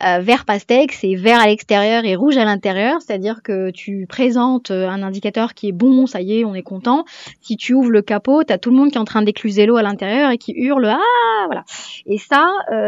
Euh, 0.04 0.20
vert 0.20 0.46
pastèque, 0.46 0.91
c'est 0.91 1.15
vert 1.15 1.39
à 1.39 1.48
l'extérieur 1.48 2.06
et 2.06 2.15
rouge 2.15 2.38
à 2.38 2.46
l'intérieur, 2.46 3.02
c'est-à-dire 3.02 3.41
que 3.43 3.72
tu 3.72 4.06
présentes 4.08 4.70
un 4.72 5.02
indicateur 5.04 5.54
qui 5.54 5.70
est 5.70 5.74
bon, 5.74 6.06
ça 6.06 6.22
y 6.22 6.39
est, 6.39 6.46
on 6.46 6.54
est 6.54 6.63
content. 6.63 7.04
Si 7.41 7.58
tu 7.58 7.74
ouvres 7.74 7.91
le 7.91 8.02
capot, 8.02 8.43
t'as 8.43 8.58
tout 8.58 8.70
le 8.70 8.76
monde 8.76 8.91
qui 8.91 8.98
est 8.98 9.02
en 9.02 9.06
train 9.06 9.24
d'écluser 9.24 9.65
l'eau 9.65 9.78
à 9.78 9.84
l'intérieur 9.84 10.32
et 10.32 10.38
qui 10.38 10.54
hurle 10.54 10.86
ah 10.86 11.46
voilà. 11.48 11.63
Et 12.06 12.20
ça, 12.20 12.46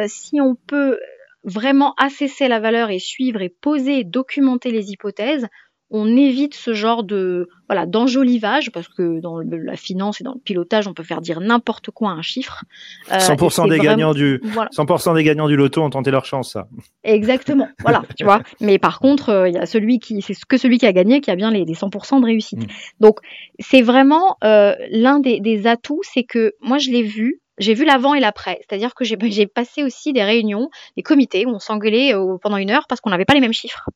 si 0.07 0.39
on 0.39 0.55
peut 0.55 0.99
vraiment 1.43 1.93
assesser 1.97 2.47
la 2.47 2.59
valeur 2.59 2.89
et 2.89 2.99
suivre 2.99 3.41
et 3.41 3.49
poser 3.49 3.99
et 3.99 4.03
documenter 4.03 4.71
les 4.71 4.91
hypothèses, 4.91 5.47
on 5.91 6.15
évite 6.15 6.53
ce 6.53 6.73
genre 6.73 7.03
de 7.03 7.49
voilà 7.67 7.85
d'enjolivage 7.85 8.71
parce 8.71 8.87
que 8.87 9.19
dans 9.21 9.39
la 9.39 9.75
finance 9.75 10.21
et 10.21 10.23
dans 10.23 10.33
le 10.33 10.39
pilotage 10.39 10.87
on 10.87 10.93
peut 10.93 11.03
faire 11.03 11.21
dire 11.21 11.39
n'importe 11.39 11.89
quoi 11.91 12.09
à 12.09 12.13
un 12.13 12.21
chiffre. 12.21 12.63
100% 13.09 13.65
euh, 13.65 13.69
des 13.69 13.79
gagnants 13.79 14.13
du 14.13 14.39
100% 14.75 15.15
des 15.15 15.23
gagnants 15.23 15.47
du 15.47 15.55
loto 15.55 15.81
ont 15.81 15.89
tenté 15.89 16.11
leur 16.11 16.25
chance 16.25 16.51
ça. 16.51 16.67
Exactement, 17.03 17.67
voilà, 17.79 18.03
tu 18.15 18.23
vois. 18.23 18.41
Mais 18.61 18.77
par 18.77 18.99
contre, 18.99 19.29
euh, 19.29 19.49
il 19.49 19.55
y 19.55 19.57
a 19.57 19.65
celui 19.65 19.99
qui 19.99 20.21
c'est 20.21 20.35
que 20.47 20.57
celui 20.57 20.77
qui 20.77 20.85
a 20.85 20.93
gagné 20.93 21.21
qui 21.21 21.31
a 21.31 21.35
bien 21.35 21.51
les, 21.51 21.65
100% 21.65 22.21
de 22.21 22.25
réussite. 22.25 22.63
Mm. 22.63 22.67
Donc 22.99 23.19
c'est 23.59 23.81
vraiment 23.81 24.37
euh, 24.43 24.75
l'un 24.91 25.19
des, 25.19 25.39
des 25.39 25.65
atouts, 25.65 26.01
c'est 26.03 26.23
que 26.23 26.53
moi 26.61 26.77
je 26.77 26.91
l'ai 26.91 27.03
vu 27.03 27.41
j'ai 27.59 27.73
vu 27.73 27.85
l'avant 27.85 28.13
et 28.13 28.19
l'après. 28.19 28.59
C'est-à-dire 28.61 28.95
que 28.95 29.03
j'ai 29.03 29.47
passé 29.47 29.83
aussi 29.83 30.13
des 30.13 30.23
réunions, 30.23 30.69
des 30.97 31.03
comités 31.03 31.45
où 31.45 31.49
on 31.49 31.59
s'engueulait 31.59 32.15
euh, 32.15 32.37
pendant 32.41 32.57
une 32.57 32.71
heure 32.71 32.87
parce 32.87 33.01
qu'on 33.01 33.09
n'avait 33.09 33.25
pas 33.25 33.33
les 33.33 33.41
mêmes 33.41 33.53
chiffres. 33.53 33.89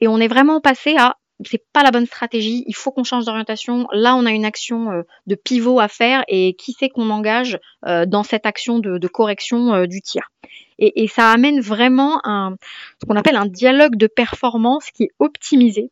Et 0.00 0.08
on 0.08 0.18
est 0.18 0.28
vraiment 0.28 0.60
passé 0.60 0.96
à 0.98 1.16
c'est 1.44 1.64
pas 1.72 1.82
la 1.82 1.90
bonne 1.90 2.06
stratégie, 2.06 2.62
il 2.68 2.76
faut 2.76 2.92
qu'on 2.92 3.02
change 3.02 3.24
d'orientation. 3.24 3.88
Là, 3.90 4.14
on 4.14 4.24
a 4.24 4.30
une 4.30 4.44
action 4.44 4.92
euh, 4.92 5.02
de 5.26 5.34
pivot 5.34 5.80
à 5.80 5.88
faire 5.88 6.22
et 6.28 6.54
qui 6.54 6.76
c'est 6.78 6.88
qu'on 6.88 7.10
engage 7.10 7.58
euh, 7.86 8.06
dans 8.06 8.22
cette 8.22 8.46
action 8.46 8.78
de, 8.78 9.08
correction 9.08 9.84
du 9.86 10.00
tir. 10.00 10.30
Et, 10.78 11.08
ça 11.08 11.30
amène 11.30 11.60
vraiment 11.60 12.20
un, 12.24 12.56
ce 13.00 13.06
qu'on 13.06 13.16
appelle 13.16 13.36
un 13.36 13.46
dialogue 13.46 13.96
de 13.96 14.06
performance 14.06 14.90
qui 14.92 15.04
est 15.04 15.10
optimisé, 15.18 15.90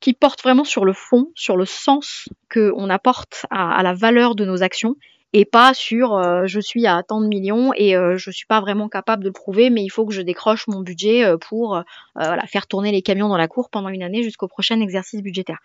qui 0.00 0.14
porte 0.14 0.42
vraiment 0.42 0.64
sur 0.64 0.86
le 0.86 0.94
fond, 0.94 1.28
sur 1.34 1.56
le 1.56 1.66
sens 1.66 2.28
qu'on 2.50 2.88
apporte 2.90 3.46
à 3.50 3.82
la 3.82 3.92
valeur 3.92 4.34
de 4.34 4.46
nos 4.46 4.62
actions 4.62 4.96
et 5.32 5.44
pas 5.44 5.74
sur 5.74 6.14
euh, 6.14 6.46
je 6.46 6.60
suis 6.60 6.86
à 6.86 7.02
tant 7.02 7.20
de 7.20 7.26
millions 7.26 7.72
et 7.76 7.96
euh, 7.96 8.16
je 8.16 8.30
suis 8.30 8.46
pas 8.46 8.60
vraiment 8.60 8.88
capable 8.88 9.22
de 9.22 9.28
le 9.28 9.32
prouver, 9.32 9.68
mais 9.70 9.82
il 9.82 9.90
faut 9.90 10.06
que 10.06 10.14
je 10.14 10.22
décroche 10.22 10.66
mon 10.68 10.80
budget 10.80 11.24
euh, 11.24 11.36
pour 11.36 11.82
voilà, 12.14 12.46
faire 12.46 12.66
tourner 12.66 12.92
les 12.92 13.02
camions 13.02 13.28
dans 13.28 13.36
la 13.36 13.48
cour 13.48 13.68
pendant 13.70 13.88
une 13.90 14.02
année 14.02 14.22
jusqu'au 14.22 14.48
prochain 14.48 14.80
exercice 14.80 15.22
budgétaire. 15.22 15.58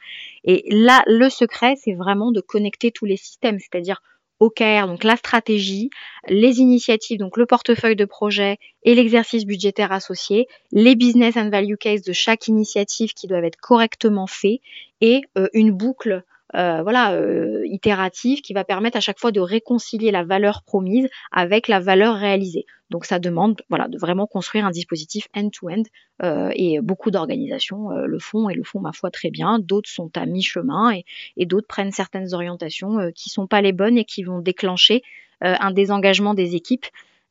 Et 0.44 0.66
là, 0.70 1.04
le 1.08 1.30
secret, 1.30 1.76
c'est 1.78 1.94
vraiment 1.94 2.32
de 2.32 2.42
connecter 2.42 2.92
tous 2.92 3.06
les 3.06 3.18
systèmes, 3.18 3.60
c'est-à-dire 3.60 4.02
OKR, 4.40 4.88
donc 4.88 5.06
la 5.06 5.16
stratégie, 5.16 5.90
les 6.28 6.60
initiatives, 6.60 7.18
donc 7.18 7.38
le 7.38 7.46
portefeuille 7.46 7.96
de 7.96 8.06
projet 8.06 8.58
et 8.84 8.94
l'exercice 8.94 9.46
budgétaire 9.46 9.94
associé, 9.94 10.48
les 10.72 10.96
business 10.96 11.38
and 11.38 11.50
value 11.50 11.76
case 11.76 12.02
de 12.02 12.12
chaque 12.12 12.48
initiative 12.48 13.14
qui 13.14 13.28
doivent 13.28 13.46
être 13.46 13.60
correctement 13.62 14.28
faits 14.28 14.60
et 15.00 15.22
une 15.54 15.72
boucle 15.72 16.24
euh, 16.56 16.84
voilà, 16.84 17.14
euh, 17.14 17.66
itérative 17.66 18.42
qui 18.42 18.54
va 18.54 18.64
permettre 18.64 18.98
à 18.98 19.00
chaque 19.00 19.20
fois 19.20 19.32
de 19.32 19.40
réconcilier 19.40 20.12
la 20.12 20.24
valeur 20.24 20.62
promise 20.64 21.10
avec 21.32 21.68
la 21.68 21.80
valeur 21.80 22.16
réalisée. 22.16 22.66
Donc 22.90 23.06
ça 23.06 23.18
demande 23.18 23.62
voilà, 23.70 23.88
de 23.88 23.98
vraiment 23.98 24.28
construire 24.28 24.66
un 24.66 24.72
dispositif 24.72 25.28
end-to-end 25.36 25.82
euh, 26.22 26.52
et 26.54 26.80
beaucoup 26.80 27.10
d'organisations 27.10 27.90
le 27.90 28.20
font 28.20 28.50
et 28.50 28.54
le 28.54 28.64
font 28.64 28.80
ma 28.80 28.92
foi 28.92 29.10
très 29.10 29.32
bien. 29.32 29.58
D'autres 29.58 29.90
sont 29.90 30.12
à 30.16 30.26
mi-chemin 30.28 30.92
et, 30.92 31.06
et 31.38 31.46
d'autres 31.48 31.68
prennent 31.68 31.92
certaines 31.92 32.34
orientations 32.36 33.12
qui 33.16 33.30
sont 33.30 33.48
pas 33.48 33.62
les 33.62 33.72
bonnes 33.72 33.98
et 33.98 34.06
qui 34.06 34.24
vont 34.24 34.40
déclencher 34.40 35.02
un 35.42 35.72
désengagement 35.72 36.36
des 36.36 36.56
équipes. 36.56 36.86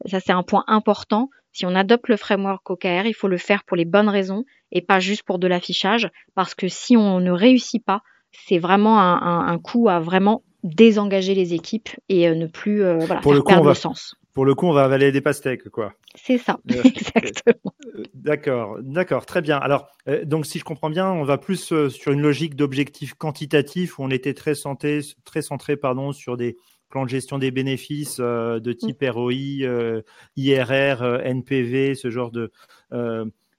Ça 0.06 0.18
c'est 0.18 0.32
un 0.32 0.42
point 0.42 0.64
important. 0.66 1.30
Si 1.52 1.64
on 1.64 1.74
adopte 1.76 2.08
le 2.08 2.16
framework 2.16 2.68
OKR, 2.68 3.06
il 3.06 3.14
faut 3.14 3.28
le 3.28 3.38
faire 3.38 3.62
pour 3.62 3.76
les 3.76 3.84
bonnes 3.84 4.08
raisons 4.08 4.44
et 4.72 4.80
pas 4.80 4.98
juste 4.98 5.22
pour 5.22 5.38
de 5.38 5.46
l'affichage 5.46 6.10
parce 6.34 6.54
que 6.54 6.66
si 6.66 6.96
on 6.96 7.20
ne 7.20 7.30
réussit 7.30 7.84
pas, 7.84 8.02
c'est 8.32 8.58
vraiment 8.58 9.00
un, 9.00 9.46
un, 9.46 9.58
coup 9.58 9.88
à 9.88 10.00
vraiment 10.00 10.42
désengager 10.62 11.34
les 11.34 11.54
équipes 11.54 11.90
et 12.08 12.28
euh, 12.28 12.34
ne 12.34 12.46
plus 12.46 12.82
euh, 12.82 12.98
voilà, 12.98 13.20
pour 13.20 13.32
faire 13.32 13.40
le 13.40 13.44
perdre 13.44 13.68
le 13.68 13.74
sens. 13.74 14.14
Pour 14.32 14.46
le 14.46 14.54
coup, 14.54 14.66
on 14.66 14.72
va 14.72 14.84
avaler 14.84 15.12
des 15.12 15.20
pastèques, 15.20 15.68
quoi. 15.68 15.92
C'est 16.14 16.38
ça, 16.38 16.58
euh, 16.70 16.82
exactement. 16.84 17.74
D'accord, 18.14 18.78
d'accord, 18.80 19.26
très 19.26 19.42
bien. 19.42 19.58
Alors, 19.58 19.88
donc, 20.24 20.46
si 20.46 20.58
je 20.58 20.64
comprends 20.64 20.88
bien, 20.88 21.10
on 21.10 21.24
va 21.24 21.36
plus 21.36 21.88
sur 21.88 22.12
une 22.12 22.22
logique 22.22 22.56
d'objectif 22.56 23.12
quantitatif 23.12 23.98
où 23.98 24.04
on 24.04 24.10
était 24.10 24.32
très 24.32 24.54
centré, 24.54 25.00
très 25.24 25.42
centré, 25.42 25.76
pardon, 25.76 26.12
sur 26.12 26.38
des 26.38 26.56
plans 26.88 27.04
de 27.04 27.10
gestion 27.10 27.38
des 27.38 27.50
bénéfices 27.50 28.20
de 28.20 28.72
type 28.72 29.04
ROI, 29.06 30.02
IRR, 30.36 31.02
NPV, 31.24 31.94
ce 31.94 32.08
genre 32.08 32.30
de 32.30 32.50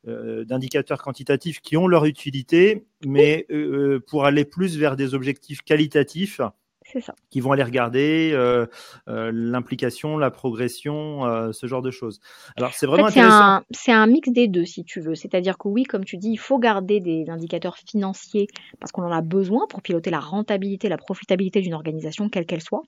d'indicateurs 0.05 1.01
quantitatifs 1.01 1.61
qui 1.61 1.77
ont 1.77 1.87
leur 1.87 2.05
utilité, 2.05 2.85
mais 3.05 3.45
euh, 3.51 3.55
euh, 3.95 3.99
pour 3.99 4.25
aller 4.25 4.45
plus 4.45 4.77
vers 4.77 4.95
des 4.95 5.13
objectifs 5.13 5.61
qualitatifs, 5.61 6.41
C'est 6.85 7.01
ça. 7.01 7.13
Qui 7.29 7.39
vont 7.39 7.51
aller 7.51 7.63
regarder 7.63 8.31
euh, 8.33 8.65
euh, 9.07 9.31
l'implication, 9.33 10.17
la 10.17 10.31
progression, 10.31 11.25
euh, 11.25 11.51
ce 11.51 11.67
genre 11.67 11.81
de 11.81 11.91
choses. 11.91 12.19
Alors 12.57 12.73
c'est 12.73 12.85
vraiment 12.85 13.07
intéressant. 13.07 13.61
C'est 13.71 13.91
un, 13.91 14.07
mix 14.07 14.29
des 14.29 14.47
deux, 14.47 14.65
si 14.65 14.83
tu 14.83 14.99
veux. 14.99 15.15
C'est-à-dire 15.15 15.57
que 15.57 15.67
oui, 15.67 15.83
comme 15.83 16.03
tu 16.03 16.17
dis, 16.17 16.29
il 16.29 16.37
faut 16.37 16.59
garder 16.59 16.99
des 16.99 17.29
indicateurs 17.29 17.77
financiers 17.77 18.47
parce 18.79 18.91
qu'on 18.91 19.03
en 19.03 19.11
a 19.11 19.21
besoin 19.21 19.65
pour 19.69 19.81
piloter 19.81 20.09
la 20.09 20.19
rentabilité, 20.19 20.89
la 20.89 20.97
profitabilité 20.97 21.61
d'une 21.61 21.73
organisation, 21.73 22.29
quelle 22.29 22.45
qu'elle 22.45 22.61
soit. 22.61 22.83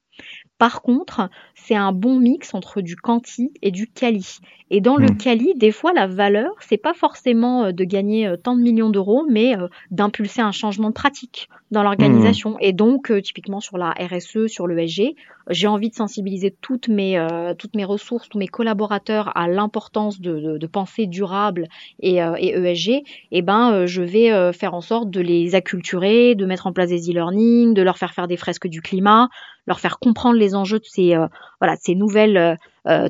Par 0.58 0.82
contre, 0.82 1.30
c'est 1.56 1.76
un 1.76 1.92
bon 1.92 2.20
mix 2.20 2.54
entre 2.54 2.82
du 2.82 2.96
quanti 2.96 3.52
et 3.62 3.72
du 3.72 3.88
quali. 3.88 4.38
Et 4.72 4.82
dans 4.82 4.98
le 4.98 5.08
quali, 5.10 5.54
hmm. 5.54 5.58
des 5.58 5.72
fois, 5.72 5.94
la 5.94 6.08
valeur, 6.08 6.52
c'est 6.60 6.78
pas 6.78 6.94
forcément 6.94 7.72
de 7.72 7.84
gagner 7.84 8.34
tant 8.44 8.56
de 8.56 8.62
millions 8.62 8.90
d'euros, 8.90 9.26
mais 9.30 9.56
d'impulser 9.92 10.42
un 10.42 10.52
changement 10.52 10.90
de 10.90 10.94
pratique 10.94 11.50
dans 11.72 11.84
l'organisation. 11.84 12.52
Hmm. 12.52 12.62
Et 12.62 12.74
donc, 12.74 13.12
typiquement 13.22 13.60
sur 13.60 13.78
la 13.78 13.94
RSE, 14.00 14.48
sur 14.48 14.68
l'ESG. 14.68 15.16
J'ai 15.50 15.68
envie 15.68 15.90
de 15.90 15.96
sensibiliser 15.96 16.56
toutes 16.62 16.88
mes, 16.88 17.18
euh, 17.18 17.54
toutes 17.54 17.76
mes 17.76 17.86
ressources, 17.86 18.30
tous 18.30 18.38
mes 18.38 18.48
collaborateurs 18.48 19.36
à 19.38 19.48
l'importance 19.48 20.20
de, 20.20 20.58
de, 20.58 20.68
penser 20.68 21.06
durable 21.06 21.68
et, 22.00 22.22
euh, 22.24 22.36
et 22.38 22.50
ESG. 22.50 22.90
Et 22.90 23.04
eh 23.32 23.42
ben, 23.42 23.72
euh, 23.72 23.88
je 23.88 24.02
vais 24.02 24.54
faire 24.54 24.74
en 24.74 24.82
sorte 24.82 25.10
de 25.10 25.22
les 25.22 25.56
acculturer, 25.56 26.36
de 26.36 26.46
mettre 26.46 26.68
en 26.68 26.74
place 26.74 26.90
des 26.90 27.10
e-learning, 27.10 27.74
de 27.74 27.82
leur 27.82 27.98
faire 27.98 28.14
faire 28.14 28.28
des 28.28 28.38
fresques 28.38 28.68
du 28.68 28.82
climat, 28.82 29.30
leur 29.68 29.80
faire 29.80 30.00
comprendre 30.00 30.38
les 30.38 30.56
enjeux 30.56 30.80
de 30.80 30.86
ces, 30.86 31.16
voilà, 31.60 31.76
de 31.76 31.82
ces 31.82 31.96
nouvelles 31.96 32.58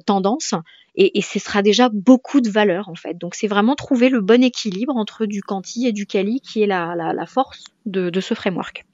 tendances. 0.05 0.55
Et, 0.97 1.21
ce 1.21 1.39
sera 1.39 1.61
déjà 1.61 1.89
beaucoup 1.89 2.39
de 2.39 2.49
valeur 2.49 2.89
en 2.89 2.95
fait. 2.95 3.17
Donc 3.17 3.35
c'est 3.35 3.47
vraiment 3.47 3.75
trouver 3.75 4.09
le 4.09 4.21
bon 4.21 4.41
équilibre 4.43 4.95
entre 4.95 5.25
du 5.25 5.41
quanti 5.41 5.87
et 5.87 5.91
du 5.91 6.05
quali 6.05 6.39
qui 6.39 6.61
est 6.61 6.67
la, 6.67 6.95
la, 6.95 7.25
force 7.25 7.65
de, 7.85 8.09
de 8.09 8.19
ce 8.21 8.33
framework. 8.33 8.85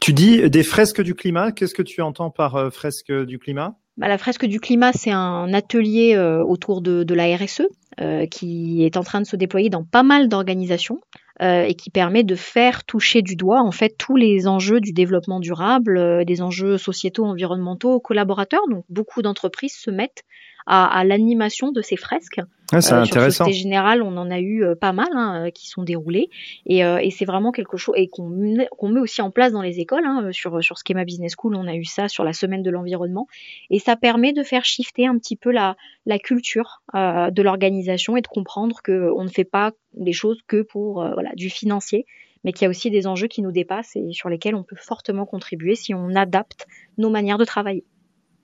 Tu 0.00 0.12
dis 0.12 0.48
des 0.50 0.62
fresques 0.62 1.02
du 1.02 1.14
climat. 1.14 1.52
Qu'est-ce 1.52 1.74
que 1.74 1.82
tu 1.82 2.00
entends 2.00 2.30
par 2.30 2.56
euh, 2.56 2.70
fresque 2.70 3.12
du 3.12 3.38
climat? 3.38 3.76
Bah, 3.96 4.08
La 4.08 4.18
fresque 4.18 4.46
du 4.46 4.60
climat, 4.60 4.92
c'est 4.92 5.10
un 5.10 5.52
atelier 5.52 6.14
euh, 6.16 6.42
autour 6.42 6.80
de, 6.80 7.14
la 7.14 7.36
RSE 7.36 7.62
euh, 8.00 8.26
qui 8.26 8.84
est 8.84 8.96
en 8.96 9.02
train 9.02 9.20
de 9.20 9.26
se 9.26 9.36
déployer 9.36 9.70
dans 9.70 9.84
pas 9.84 10.02
mal 10.02 10.28
d'organisations. 10.28 11.00
et 11.42 11.74
qui 11.74 11.88
permet 11.88 12.22
de 12.22 12.34
faire 12.34 12.84
toucher 12.84 13.22
du 13.22 13.34
doigt 13.34 13.62
en 13.62 13.72
fait 13.72 13.94
tous 13.96 14.14
les 14.14 14.46
enjeux 14.46 14.78
du 14.78 14.92
développement 14.92 15.40
durable, 15.40 16.26
des 16.26 16.42
enjeux 16.42 16.76
sociétaux, 16.76 17.24
environnementaux, 17.24 17.98
collaborateurs. 17.98 18.68
Donc 18.68 18.84
beaucoup 18.90 19.22
d'entreprises 19.22 19.72
se 19.72 19.90
mettent 19.90 20.22
à, 20.66 21.04
l'animation 21.04 21.72
de 21.72 21.82
ces 21.82 21.96
fresques. 21.96 22.40
Ah, 22.72 22.80
c'est 22.80 22.94
euh, 22.94 23.02
intéressant. 23.02 23.44
Sur 23.44 23.52
général, 23.52 24.02
on 24.02 24.16
en 24.16 24.30
a 24.30 24.38
eu 24.38 24.64
euh, 24.64 24.74
pas 24.74 24.92
mal 24.92 25.08
hein, 25.12 25.46
euh, 25.46 25.50
qui 25.50 25.68
sont 25.68 25.82
déroulés 25.82 26.30
et, 26.66 26.78
et 26.80 27.10
c'est 27.10 27.24
vraiment 27.24 27.52
quelque 27.52 27.76
chose 27.76 27.94
et 27.96 28.08
qu'on 28.08 28.28
met 28.28 28.68
aussi 29.00 29.22
en 29.22 29.30
place 29.30 29.52
dans 29.52 29.62
les 29.62 29.80
écoles. 29.80 30.04
Hein, 30.04 30.30
sur 30.32 30.62
sur 30.62 30.76
Schema 30.76 31.04
Business 31.04 31.34
School, 31.36 31.56
on 31.56 31.66
a 31.66 31.74
eu 31.74 31.84
ça 31.84 32.08
sur 32.08 32.24
la 32.24 32.32
semaine 32.32 32.62
de 32.62 32.70
l'environnement 32.70 33.26
et 33.70 33.78
ça 33.78 33.96
permet 33.96 34.32
de 34.32 34.42
faire 34.42 34.64
shifter 34.64 35.06
un 35.06 35.18
petit 35.18 35.36
peu 35.36 35.50
la 35.50 35.76
la 36.06 36.18
culture 36.18 36.82
de 36.94 37.42
l'organisation 37.42 38.16
et 38.16 38.20
de 38.20 38.28
comprendre 38.28 38.80
que 38.82 39.10
on 39.16 39.24
ne 39.24 39.28
fait 39.28 39.44
pas 39.44 39.72
les 39.98 40.12
choses 40.12 40.40
que 40.46 40.62
pour 40.62 40.94
voilà 41.14 41.30
du 41.34 41.50
financier 41.50 42.06
mais 42.44 42.52
qu'il 42.52 42.62
y 42.62 42.66
a 42.66 42.70
aussi 42.70 42.90
des 42.90 43.06
enjeux 43.06 43.28
qui 43.28 43.42
nous 43.42 43.52
dépassent 43.52 43.96
et 43.96 44.12
sur 44.12 44.28
lesquels 44.28 44.54
on 44.54 44.62
peut 44.62 44.76
fortement 44.76 45.26
contribuer 45.26 45.74
si 45.74 45.94
on 45.94 46.14
adapte 46.14 46.66
nos 46.98 47.10
manières 47.10 47.38
de 47.38 47.44
travailler. 47.44 47.84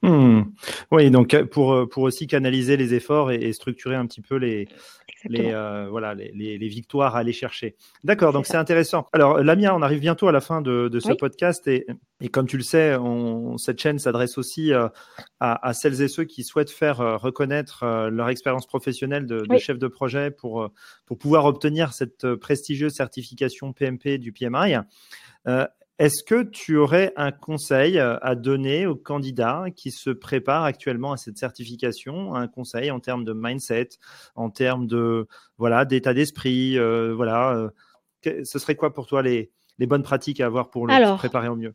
Hmm. 0.03 0.43
Oui, 0.91 1.11
donc 1.11 1.35
euh, 1.35 1.45
pour, 1.45 1.73
euh, 1.73 1.87
pour 1.87 2.03
aussi 2.03 2.27
canaliser 2.27 2.77
les 2.77 2.95
efforts 2.95 3.31
et, 3.31 3.53
structurer 3.53 3.97
un 3.97 4.07
petit 4.07 4.21
peu 4.21 4.37
les, 4.37 4.69
les, 5.25 5.53
euh, 5.53 5.89
voilà, 5.91 6.15
les, 6.15 6.31
les, 6.33 6.69
victoires 6.69 7.17
à 7.17 7.21
aller 7.21 7.33
chercher. 7.33 7.77
D'accord, 8.05 8.33
donc 8.33 8.47
c'est 8.47 8.57
intéressant. 8.57 9.07
Alors, 9.13 9.43
Lamia, 9.43 9.75
on 9.75 9.83
arrive 9.83 10.01
bientôt 10.01 10.29
à 10.29 10.33
la 10.33 10.41
fin 10.41 10.61
de, 10.61 10.89
de 10.89 11.01
ce 11.01 11.13
podcast 11.13 11.67
et, 11.67 11.87
et, 12.21 12.29
comme 12.29 12.47
tu 12.47 12.57
le 12.57 12.63
sais, 12.63 12.97
on, 12.97 13.57
cette 13.59 13.81
chaîne 13.81 13.99
s'adresse 13.99 14.39
aussi 14.39 14.73
à, 14.73 14.93
à, 15.41 15.73
celles 15.73 16.03
et 16.03 16.09
ceux 16.09 16.25
qui 16.25 16.45
souhaitent 16.45 16.71
faire 16.71 16.99
reconnaître 17.21 17.85
leur 18.09 18.29
expérience 18.29 18.67
professionnelle 18.67 19.27
de, 19.27 19.41
de 19.41 19.59
chef 19.59 19.79
de 19.79 19.89
projet 19.89 20.31
pour, 20.31 20.71
pour 21.07 21.19
pouvoir 21.19 21.47
obtenir 21.47 21.93
cette 21.93 22.35
prestigieuse 22.37 22.93
certification 22.93 23.73
PMP 23.73 24.19
du 24.19 24.33
PMI. 24.33 24.77
Euh, 26.01 26.05
est-ce 26.05 26.23
que 26.23 26.43
tu 26.43 26.77
aurais 26.77 27.13
un 27.17 27.33
conseil 27.33 27.99
euh, 27.99 28.19
à 28.21 28.35
donner 28.35 28.87
aux 28.87 28.97
candidats 28.97 29.67
qui 29.75 29.91
se 29.91 30.11
préparent 30.11 30.65
actuellement 30.65 31.13
à 31.13 31.17
cette 31.17 31.39
certification, 31.39 32.35
un 32.35 32.49
conseil 32.49 32.91
en 32.91 33.01
termes 33.01 33.25
de 33.25 33.33
mindset, 33.33 33.91
en 34.35 34.51
termes 34.51 34.87
de 34.87 35.27
voilà 35.59 35.85
d'état 35.85 36.15
d'esprit, 36.15 36.79
euh, 36.79 37.15
voilà, 37.15 37.71
euh, 38.25 38.43
ce 38.45 38.59
serait 38.59 38.75
quoi 38.75 38.93
pour 38.93 39.07
toi 39.07 39.23
les, 39.23 39.51
bonnes 39.81 40.03
pratiques 40.03 40.41
à 40.41 40.47
avoir 40.47 40.71
pour 40.71 40.87
le 40.87 40.93
se 40.93 41.17
préparer 41.17 41.49
au 41.49 41.57
mieux? 41.57 41.75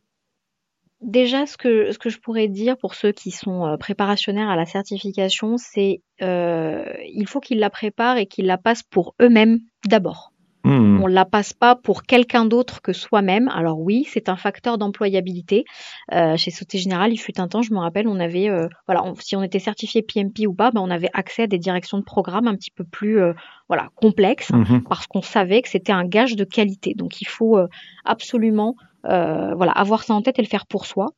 Déjà, 1.00 1.46
ce 1.46 1.56
que, 1.56 1.90
ce 1.90 1.98
que 1.98 2.10
je 2.10 2.20
pourrais 2.20 2.46
dire 2.46 2.76
pour 2.76 2.94
ceux 2.94 3.10
qui 3.10 3.32
sont 3.32 3.76
préparationnaires 3.80 4.48
à 4.48 4.54
la 4.54 4.66
certification, 4.66 5.56
c'est 5.56 6.00
il 6.20 7.24
faut 7.26 7.40
qu'ils 7.40 7.58
la 7.58 7.70
préparent 7.70 8.18
et 8.18 8.26
qu'ils 8.26 8.46
la 8.46 8.58
passent 8.58 8.84
pour 8.84 9.16
eux-mêmes 9.20 9.58
d'abord. 9.84 10.31
Hmm. 10.64 11.02
On 11.02 11.06
la 11.06 11.24
passe 11.24 11.52
pas 11.52 11.74
pour 11.74 12.04
quelqu'un 12.04 12.44
d'autre 12.44 12.82
que 12.82 12.92
soi-même. 12.92 13.48
Alors 13.48 13.80
oui, 13.80 14.06
c'est 14.08 14.28
un 14.28 14.36
facteur 14.36 14.78
d'employabilité. 14.78 15.64
Euh, 16.12 16.36
chez 16.36 16.50
Sauté 16.50 16.78
Général, 16.78 17.12
il 17.12 17.16
fut 17.16 17.40
un 17.40 17.48
temps, 17.48 17.62
je 17.62 17.74
me 17.74 17.78
rappelle, 17.78 18.06
on 18.06 18.20
avait, 18.20 18.48
euh, 18.48 18.68
voilà, 18.86 19.02
si 19.18 19.34
on 19.34 19.42
était 19.42 19.58
certifié 19.58 20.02
PMP 20.02 20.46
ou 20.46 20.54
pas, 20.54 20.70
ben, 20.70 20.80
on 20.80 20.90
avait 20.90 21.10
accès 21.14 21.42
à 21.42 21.46
des 21.46 21.58
directions 21.58 21.98
de 21.98 22.04
programme 22.04 22.46
un 22.46 22.54
petit 22.54 22.70
peu 22.70 22.84
plus, 22.84 23.20
euh, 23.20 23.32
voilà, 23.68 23.88
complexes, 23.96 24.50
mhm. 24.50 24.84
parce 24.88 25.06
qu'on 25.06 25.22
savait 25.22 25.62
que 25.62 25.68
c'était 25.68 25.92
un 25.92 26.04
gage 26.04 26.36
de 26.36 26.44
qualité. 26.44 26.94
Donc 26.94 27.20
il 27.20 27.26
faut 27.28 27.58
absolument 28.04 28.76
voilà, 29.04 29.72
avoir 29.72 30.04
ça 30.04 30.14
en 30.14 30.22
tête 30.22 30.38
et 30.38 30.42
le 30.42 30.48
faire 30.48 30.66
pour 30.66 30.86
soi. 30.86 31.08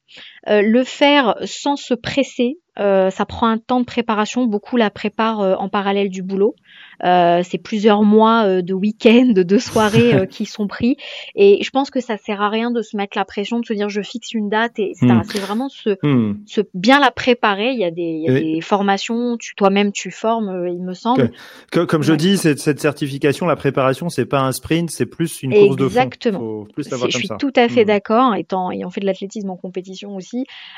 Le 0.47 0.85
faire 0.85 1.37
sans 1.45 1.77
se 1.77 1.95
presser, 1.95 2.59
ça 2.77 3.27
prend 3.27 3.49
un 3.49 3.59
temps 3.59 3.81
de 3.81 3.85
préparation. 3.85 4.47
Beaucoup 4.47 4.77
la 4.77 4.91
préparent 4.91 5.61
en 5.61 5.69
parallèle 5.69 6.11
du 6.11 6.23
boulot. 6.23 6.55
Euh, 7.03 7.43
c'est 7.43 7.59
plusieurs 7.59 8.03
mois 8.03 8.45
euh, 8.47 8.63
de 8.63 8.73
week-end, 8.73 9.33
de 9.35 9.59
soirées 9.59 10.15
euh, 10.15 10.27
qui 10.27 10.47
sont 10.47 10.67
pris. 10.67 10.97
Et 11.35 11.63
je 11.63 11.71
pense 11.71 11.91
que 11.91 12.01
ça 12.01 12.17
sert 12.17 12.41
à 12.41 12.49
rien 12.49 12.71
de 12.71 12.83
se 12.83 12.97
mettre 12.97 13.17
la 13.17 13.25
pression, 13.25 13.61
de 13.61 13.67
se 13.67 13.73
dire 13.73 13.89
je 13.89 14.01
fixe 14.01 14.33
une 14.33 14.49
date. 14.49 14.79
Et 14.79 14.93
hmm. 15.01 15.23
c'est 15.25 15.39
vraiment 15.39 15.69
se, 15.69 15.97
hmm. 16.03 16.39
se, 16.47 16.61
bien 16.73 17.01
la 17.01 17.11
préparer. 17.11 17.71
Il 17.73 17.79
y 17.79 17.85
a 17.85 17.91
des, 17.91 18.03
il 18.03 18.23
y 18.23 18.29
a 18.29 18.41
des 18.41 18.61
formations, 18.61 19.37
toi-même 19.57 19.93
tu 19.93 20.11
formes, 20.11 20.67
il 20.69 20.83
me 20.83 20.95
semble. 20.95 21.31
comme 21.71 22.03
je 22.03 22.15
dis, 22.15 22.39
cette, 22.39 22.59
cette 22.59 22.81
certification, 22.81 23.47
la 23.47 23.57
préparation, 23.57 24.09
c'est 24.09 24.27
pas 24.27 24.41
un 24.41 24.53
sprint, 24.53 24.91
c'est 24.91 25.07
plus 25.07 25.43
une 25.43 25.53
course 25.53 25.77
de 25.77 25.89
fond. 25.89 26.01
Exactement. 26.01 26.65
Je 26.77 27.09
suis 27.17 27.29
tout 27.39 27.53
à 27.57 27.69
fait 27.69 27.85
hmm. 27.85 27.89
d'accord. 27.89 28.35
Étant 28.35 28.71
ayant 28.71 28.91
fait 28.91 29.01
de 29.01 29.07
l'athlétisme 29.07 29.51
en 29.51 29.57
compétition 29.57 30.17
aussi, 30.17 30.34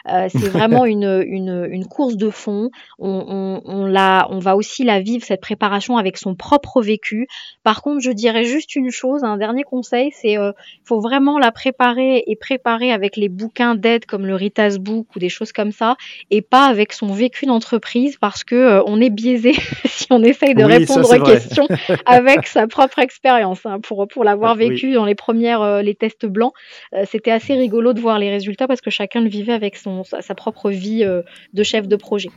euh, 0.09 0.29
c'est 0.29 0.49
vraiment 0.49 0.85
une, 0.85 1.25
une, 1.27 1.67
une 1.71 1.87
course 1.87 2.17
de 2.17 2.31
fond. 2.31 2.71
On, 2.99 3.25
on, 3.29 3.63
on, 3.65 3.87
la, 3.87 4.27
on 4.31 4.39
va 4.39 4.57
aussi 4.57 4.85
la 4.85 5.01
vivre 5.01 5.25
cette 5.25 5.41
préparation 5.41 5.97
avec 5.97 6.17
son 6.17 6.35
propre 6.35 6.83
vécu. 6.83 7.27
Par 7.63 7.83
contre, 7.83 8.01
je 8.01 8.11
dirais 8.11 8.45
juste 8.45 8.77
une 8.77 8.91
chose, 8.91 9.25
un 9.25 9.37
dernier 9.37 9.63
conseil, 9.63 10.11
c'est 10.13 10.39
euh, 10.39 10.53
faut 10.85 11.01
vraiment 11.01 11.39
la 11.39 11.53
préparer 11.53 12.25
et 12.27 12.37
préparer 12.37 12.93
avec 12.93 13.17
les 13.17 13.29
bouquins 13.29 13.75
d'aide 13.75 14.07
comme 14.07 14.27
le 14.27 14.35
Ritas 14.35 14.79
Book 14.79 15.07
ou 15.15 15.19
des 15.19 15.29
choses 15.29 15.53
comme 15.53 15.73
ça, 15.73 15.97
et 16.31 16.43
pas 16.43 16.67
avec 16.67 16.93
son 16.93 17.09
vécu 17.09 17.47
d'entreprise 17.47 18.17
parce 18.19 18.45
que 18.45 18.55
euh, 18.55 18.83
on 18.87 19.01
est 19.01 19.11
biaisé 19.11 19.53
si 19.85 20.07
on 20.11 20.23
essaye 20.23 20.55
de 20.55 20.65
répondre 20.65 21.11
aux 21.11 21.25
questions 21.25 21.67
avec 22.07 22.47
sa 22.47 22.67
propre 22.67 22.99
expérience. 22.99 23.65
Hein, 23.65 23.81
pour 23.81 24.07
pour 24.09 24.25
l'avoir 24.25 24.53
ah, 24.53 24.57
vécu 24.57 24.93
dans 24.93 25.05
les 25.05 25.15
premières 25.15 25.63
euh, 25.63 25.83
les 25.83 25.95
tests 25.95 26.27
blancs, 26.27 26.53
euh, 26.95 27.05
c'était 27.07 27.31
assez 27.31 27.55
rigolo 27.55 27.93
de 27.93 28.01
voir 28.01 28.19
les 28.19 28.31
résultats 28.31 28.67
parce 28.67 28.81
que 28.81 28.91
chacun 28.91 29.21
le 29.21 29.29
vivait 29.29 29.46
avec 29.53 29.77
son 29.77 30.03
sa, 30.05 30.35
propre 30.35 30.71
vie 30.71 31.05
de 31.53 31.63
chef 31.63 31.89
de 31.89 31.97
projet. 31.97 32.31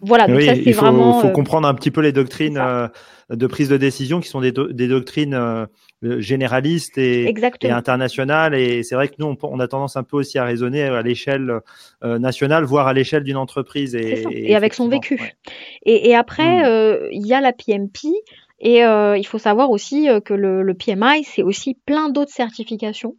Voilà, 0.00 0.26
donc 0.26 0.42
ça 0.42 0.54
c'est 0.54 0.72
vraiment. 0.72 1.20
Il 1.20 1.28
faut 1.28 1.32
comprendre 1.32 1.68
un 1.68 1.74
petit 1.74 1.90
peu 1.90 2.00
les 2.00 2.12
doctrines 2.12 2.60
de 3.30 3.46
prise 3.46 3.68
de 3.68 3.76
décision 3.76 4.20
qui 4.20 4.28
sont 4.28 4.40
des, 4.40 4.52
des 4.52 4.88
doctrines 4.88 5.34
euh, 5.34 6.20
généralistes 6.20 6.98
et, 6.98 7.32
et, 7.62 7.70
internationales. 7.70 8.54
Et 8.54 8.82
c'est 8.82 8.94
vrai 8.94 9.08
que 9.08 9.14
nous, 9.18 9.36
on, 9.42 9.60
a 9.60 9.68
tendance 9.68 9.96
un 9.96 10.04
peu 10.04 10.16
aussi 10.16 10.38
à 10.38 10.44
raisonner 10.44 10.82
à 10.84 11.02
l'échelle 11.02 11.60
euh, 12.04 12.18
nationale, 12.18 12.64
voire 12.64 12.86
à 12.86 12.92
l'échelle 12.92 13.24
d'une 13.24 13.36
entreprise. 13.36 13.94
Et, 13.94 14.24
et, 14.30 14.54
avec 14.54 14.74
son 14.74 14.88
vécu. 14.88 15.34
Et, 15.84 16.14
après, 16.14 16.60
hmm. 16.60 16.64
euh, 16.64 17.08
il 17.10 17.26
y 17.26 17.34
a 17.34 17.40
la 17.40 17.52
PMP. 17.52 18.08
Et 18.58 18.78
il 18.78 19.26
faut 19.26 19.38
savoir 19.38 19.70
aussi 19.70 20.08
que 20.24 20.32
le, 20.32 20.62
le 20.62 20.74
PMI, 20.74 21.24
c'est 21.24 21.42
aussi 21.42 21.76
plein 21.84 22.08
d'autres 22.08 22.32
certifications. 22.32 23.16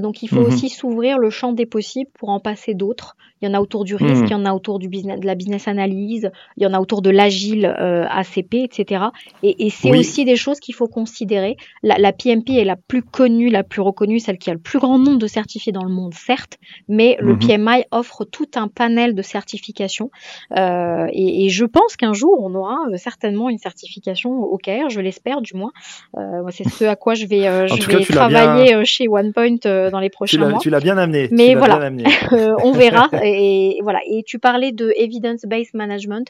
Donc 0.00 0.22
il 0.22 0.28
faut 0.28 0.40
mhm. 0.40 0.46
aussi 0.46 0.68
s'ouvrir 0.68 1.18
le 1.18 1.30
champ 1.30 1.52
des 1.52 1.66
possibles 1.66 2.10
pour 2.14 2.30
en 2.30 2.40
passer 2.40 2.74
d'autres 2.74 3.16
Il 3.40 3.48
y 3.48 3.50
en 3.50 3.54
a 3.54 3.60
autour 3.60 3.84
du 3.84 3.94
risque, 3.94 4.22
hmm. 4.22 4.26
il 4.26 4.30
y 4.30 4.34
en 4.34 4.44
a 4.44 4.52
autour 4.52 4.78
du 4.78 4.88
business, 4.88 5.20
de 5.20 5.26
la 5.26 5.34
business 5.34 5.68
analyse, 5.68 6.30
il 6.56 6.62
y 6.62 6.66
en 6.66 6.74
a 6.74 6.80
autour 6.80 7.02
de 7.02 7.10
l'agile 7.10 7.66
euh, 7.66 8.06
ACP, 8.08 8.54
etc. 8.54 9.04
Et, 9.42 9.66
et 9.66 9.70
c'est 9.70 9.90
aussi 9.90 10.24
des 10.24 10.36
choses 10.36 10.60
qu'il 10.60 10.74
faut 10.74 10.88
considérer. 10.88 11.56
La, 11.82 11.98
la, 11.98 12.12
PMP 12.12 12.50
est 12.50 12.64
la 12.64 12.76
plus 12.76 13.02
connue, 13.02 13.50
la 13.50 13.62
plus 13.62 13.80
reconnue, 13.80 14.18
celle 14.18 14.38
qui 14.38 14.50
a 14.50 14.54
le 14.54 14.58
plus 14.58 14.78
grand 14.78 14.98
nombre 14.98 15.18
de 15.18 15.26
certifiés 15.26 15.72
dans 15.72 15.84
le 15.84 15.90
monde, 15.90 16.14
certes, 16.14 16.58
mais 16.88 17.16
le 17.20 17.34
mhm. 17.34 17.38
PMI 17.38 17.84
offre 17.90 18.24
tout 18.24 18.48
un 18.56 18.68
panel 18.68 19.14
de 19.14 19.22
certifications. 19.22 20.10
Euh, 20.56 21.06
et, 21.12 21.44
et, 21.44 21.48
je 21.48 21.64
pense 21.64 21.96
qu'un 21.96 22.12
jour, 22.12 22.38
on 22.42 22.54
aura 22.54 22.78
euh, 22.90 22.96
certainement 22.96 23.48
une 23.48 23.58
certification 23.58 24.42
OKR, 24.42 24.88
je 24.90 25.00
l'espère 25.00 25.40
du 25.40 25.54
moins. 25.54 25.72
Euh, 26.16 26.42
c'est 26.50 26.68
ce 26.68 26.84
à 26.84 26.96
quoi 26.96 27.14
je 27.14 27.26
vais, 27.26 27.46
euh, 27.46 27.66
je 27.66 27.86
vais 27.86 28.04
travailler 28.04 28.84
chez 28.84 29.08
OnePoint 29.08 29.90
dans 29.90 30.00
les 30.00 30.10
prochains 30.10 30.48
mois. 30.48 30.58
Tu 30.58 30.70
l'as 30.70 30.80
bien 30.80 30.98
amené. 30.98 31.28
Mais 31.30 31.54
voilà, 31.54 31.90
on 32.64 32.72
verra. 32.72 33.08
Et, 33.28 33.80
voilà. 33.82 34.00
Et 34.06 34.22
tu 34.24 34.38
parlais 34.38 34.72
de 34.72 34.92
evidence-based 34.96 35.74
management. 35.74 36.28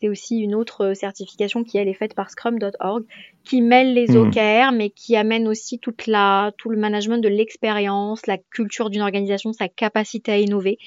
C'est 0.00 0.08
aussi 0.08 0.38
une 0.38 0.54
autre 0.54 0.94
certification 0.94 1.62
qui 1.62 1.76
elle 1.76 1.88
est 1.88 1.94
faite 1.94 2.14
par 2.14 2.30
Scrum.org, 2.30 3.04
qui 3.44 3.60
mêle 3.60 3.92
les 3.92 4.12
hmm. 4.12 4.16
OKR, 4.16 4.72
mais 4.72 4.88
qui 4.88 5.14
amène 5.14 5.46
aussi 5.46 5.78
toute 5.78 6.06
la, 6.06 6.52
tout 6.56 6.70
le 6.70 6.78
management 6.78 7.18
de 7.18 7.28
l'expérience, 7.28 8.26
la 8.26 8.38
culture 8.38 8.88
d'une 8.88 9.02
organisation, 9.02 9.52
sa 9.52 9.68
capacité 9.68 10.32
à 10.32 10.38
innover. 10.38 10.78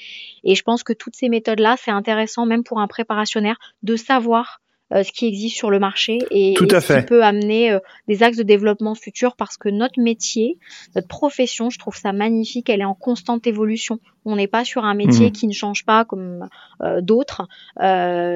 Et 0.43 0.55
je 0.55 0.63
pense 0.63 0.83
que 0.83 0.93
toutes 0.93 1.15
ces 1.15 1.29
méthodes-là, 1.29 1.75
c'est 1.77 1.91
intéressant 1.91 2.47
même 2.47 2.63
pour 2.63 2.79
un 2.79 2.87
préparationnaire 2.87 3.59
de 3.83 3.95
savoir 3.95 4.61
euh, 4.61 4.72
ce 4.91 5.11
qui 5.11 5.27
existe 5.27 5.55
sur 5.55 5.71
le 5.71 5.79
marché 5.79 6.19
et, 6.31 6.53
Tout 6.55 6.67
qui 6.67 7.01
peut 7.07 7.23
amener 7.23 7.71
euh, 7.71 7.79
des 8.07 8.23
axes 8.23 8.37
de 8.37 8.43
développement 8.43 8.95
futurs 8.95 9.35
parce 9.35 9.57
que 9.57 9.69
notre 9.69 9.99
métier, 10.01 10.57
notre 10.95 11.07
profession, 11.07 11.69
je 11.69 11.79
trouve 11.79 11.95
ça 11.95 12.13
magnifique, 12.13 12.69
elle 12.69 12.81
est 12.81 12.85
en 12.85 12.93
constante 12.93 13.47
évolution. 13.47 13.99
On 14.25 14.35
n'est 14.35 14.47
pas 14.47 14.63
sur 14.63 14.85
un 14.85 14.93
métier 14.93 15.27
mhm. 15.27 15.31
qui 15.31 15.47
ne 15.47 15.53
change 15.53 15.85
pas 15.85 16.05
comme 16.05 16.47
euh, 16.81 17.01
d'autres, 17.01 17.47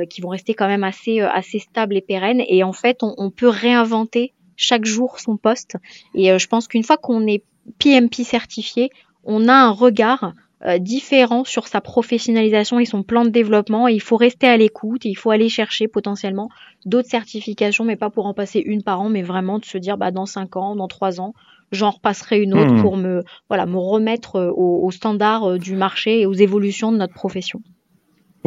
qui 0.10 0.22
vont 0.22 0.30
rester 0.30 0.54
quand 0.54 0.68
même 0.68 0.84
assez, 0.84 1.20
assez 1.20 1.60
stables 1.60 1.96
et 1.96 2.02
pérennes. 2.02 2.44
Et 2.48 2.64
en 2.64 2.74
fait, 2.74 3.04
on, 3.04 3.14
on 3.18 3.30
peut 3.30 3.50
réinventer 3.50 4.34
chaque 4.56 4.86
jour 4.86 5.20
son 5.20 5.38
poste. 5.38 5.78
Et 6.16 6.38
je 6.38 6.48
pense 6.48 6.68
qu'une 6.68 6.84
fois 6.84 6.98
qu'on 6.98 7.28
est 7.28 7.44
PMP 7.80 8.24
certifié, 8.24 8.90
on 9.24 9.48
a 9.48 9.54
un 9.54 9.70
regard 9.72 10.34
euh, 10.66 10.80
différent 10.80 11.44
sur 11.44 11.68
sa 11.68 11.82
professionnalisation 11.82 12.80
et 12.80 12.86
son 12.86 13.04
plan 13.04 13.26
de 13.26 13.30
développement. 13.30 13.88
Et 13.88 13.94
il 13.94 14.02
faut 14.02 14.18
rester 14.18 14.48
à 14.48 14.58
l'écoute 14.58 15.06
et 15.06 15.10
il 15.10 15.16
faut 15.16 15.30
aller 15.30 15.50
chercher 15.50 15.88
potentiellement 15.88 16.50
d'autres 16.86 17.10
certifications, 17.10 17.86
mais 17.86 17.96
pas 17.96 18.10
pour 18.10 18.26
en 18.26 18.34
passer 18.34 18.62
une 18.66 18.82
par 18.82 19.02
an, 19.02 19.10
mais 19.10 19.22
vraiment 19.22 19.60
de 19.60 19.66
se 19.66 19.78
dire 19.78 19.98
bah, 19.98 20.12
dans 20.12 20.26
cinq 20.26 20.56
ans, 20.56 20.76
dans 20.76 20.88
trois 20.88 21.22
ans, 21.22 21.34
j'en 21.72 21.92
repasserai 21.92 22.42
une 22.42 22.54
autre 22.54 22.74
hmm. 22.74 22.82
pour 22.82 22.98
me 22.98 23.24
voilà 23.50 23.66
me 23.66 23.78
remettre 23.78 24.38
euh, 24.38 24.52
aux 24.52 24.86
au 24.86 24.92
standards 24.92 25.44
euh, 25.44 25.58
du 25.58 25.76
marché 25.76 26.22
et 26.22 26.26
aux 26.26 26.34
évolutions 26.34 26.92
de 26.92 26.98
notre 26.98 27.14
profession. 27.14 27.62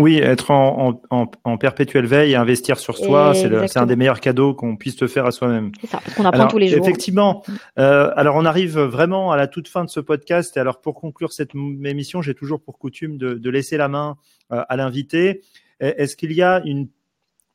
Oui, 0.01 0.17
être 0.19 0.51
en, 0.51 1.01
en, 1.11 1.31
en, 1.45 1.59
perpétuelle 1.59 2.07
veille 2.07 2.33
et 2.33 2.37
investir 2.37 2.79
sur 2.79 2.97
soi, 2.97 3.35
c'est 3.35 3.77
un 3.79 3.87
des 3.87 3.97
meilleurs 3.97 4.21
cadeaux 4.21 4.55
qu'on 4.55 4.77
puisse 4.77 4.97
te 4.97 5.07
faire 5.07 5.27
à 5.27 5.31
soi-même. 5.31 5.73
C'est 5.81 5.89
ça, 5.89 6.01
parce 6.03 6.15
qu'on 6.15 6.25
apprend 6.25 6.49
tous 6.49 6.59
les 6.59 6.69
jours. 6.69 6.83
Effectivement. 6.83 7.45
Euh, 7.79 8.11
alors, 8.17 8.37
on 8.37 8.45
arrive 8.45 8.79
vraiment 8.79 9.31
à 9.31 9.37
la 9.37 9.47
toute 9.47 9.69
fin 9.69 9.85
de 9.85 9.91
ce 9.91 10.01
podcast. 10.01 10.57
Et 10.57 10.61
alors, 10.61 10.81
pour 10.81 10.95
conclure 10.95 11.33
cette 11.33 11.55
émission, 11.55 12.23
j'ai 12.23 12.35
toujours 12.35 12.63
pour 12.63 12.79
coutume 12.79 13.19
de, 13.19 13.35
de 13.35 13.51
laisser 13.51 13.77
la 13.77 13.89
main 13.89 14.17
euh, 14.53 14.63
à 14.69 14.77
l'invité. 14.77 15.43
Est-ce 15.81 16.17
qu'il 16.17 16.33
y 16.33 16.43
a 16.43 16.61
une, 16.65 16.89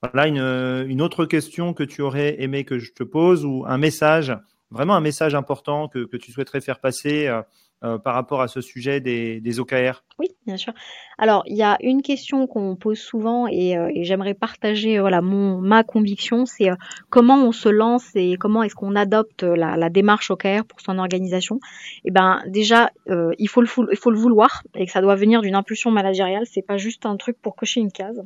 voilà, 0.01 0.27
une, 0.27 0.89
une 0.89 1.01
autre 1.01 1.25
question 1.25 1.73
que 1.73 1.83
tu 1.83 2.01
aurais 2.01 2.41
aimé 2.41 2.63
que 2.63 2.79
je 2.79 2.91
te 2.91 3.03
pose 3.03 3.45
ou 3.45 3.65
un 3.67 3.77
message, 3.77 4.35
vraiment 4.71 4.95
un 4.95 5.01
message 5.01 5.35
important 5.35 5.87
que, 5.87 6.05
que 6.05 6.17
tu 6.17 6.31
souhaiterais 6.31 6.61
faire 6.61 6.79
passer 6.79 7.27
euh, 7.27 7.41
euh, 7.83 7.97
par 7.97 8.13
rapport 8.13 8.41
à 8.41 8.47
ce 8.47 8.61
sujet 8.61 9.01
des, 9.01 9.41
des, 9.41 9.59
OKR 9.59 10.03
Oui, 10.17 10.27
bien 10.47 10.55
sûr. 10.55 10.73
Alors, 11.17 11.43
il 11.45 11.57
y 11.57 11.61
a 11.61 11.77
une 11.81 12.01
question 12.01 12.47
qu'on 12.47 12.77
pose 12.77 12.97
souvent 12.97 13.47
et, 13.47 13.77
euh, 13.77 13.91
j'aimerais 14.01 14.33
partager 14.33 14.97
voilà 14.97 15.21
mon 15.21 15.59
ma 15.59 15.83
conviction, 15.83 16.45
c'est 16.45 16.71
euh, 16.71 16.75
comment 17.09 17.35
on 17.35 17.51
se 17.51 17.67
lance 17.67 18.09
et 18.15 18.37
comment 18.37 18.63
est-ce 18.63 18.75
qu'on 18.75 18.95
adopte 18.95 19.43
la, 19.43 19.89
démarche 19.89 20.31
OKR 20.31 20.63
pour 20.65 20.79
son 20.79 20.97
organisation? 20.99 21.59
Eh 22.05 22.11
ben 22.11 22.41
déjà, 22.47 22.91
il 23.07 23.49
faut 23.49 23.61
le 23.61 23.67
il 23.91 23.97
faut 23.97 24.11
le 24.11 24.17
vouloir 24.17 24.63
et 24.75 24.85
que 24.85 24.91
ça 24.91 25.01
doit 25.01 25.15
venir 25.15 25.41
d'une 25.41 25.55
impulsion 25.55 25.91
managériale. 25.91 26.45
C'est 26.45 26.65
pas 26.65 26.77
juste 26.77 27.05
un 27.05 27.17
truc 27.17 27.37
pour 27.41 27.55
cocher 27.55 27.81
une 27.81 27.91
case 27.91 28.23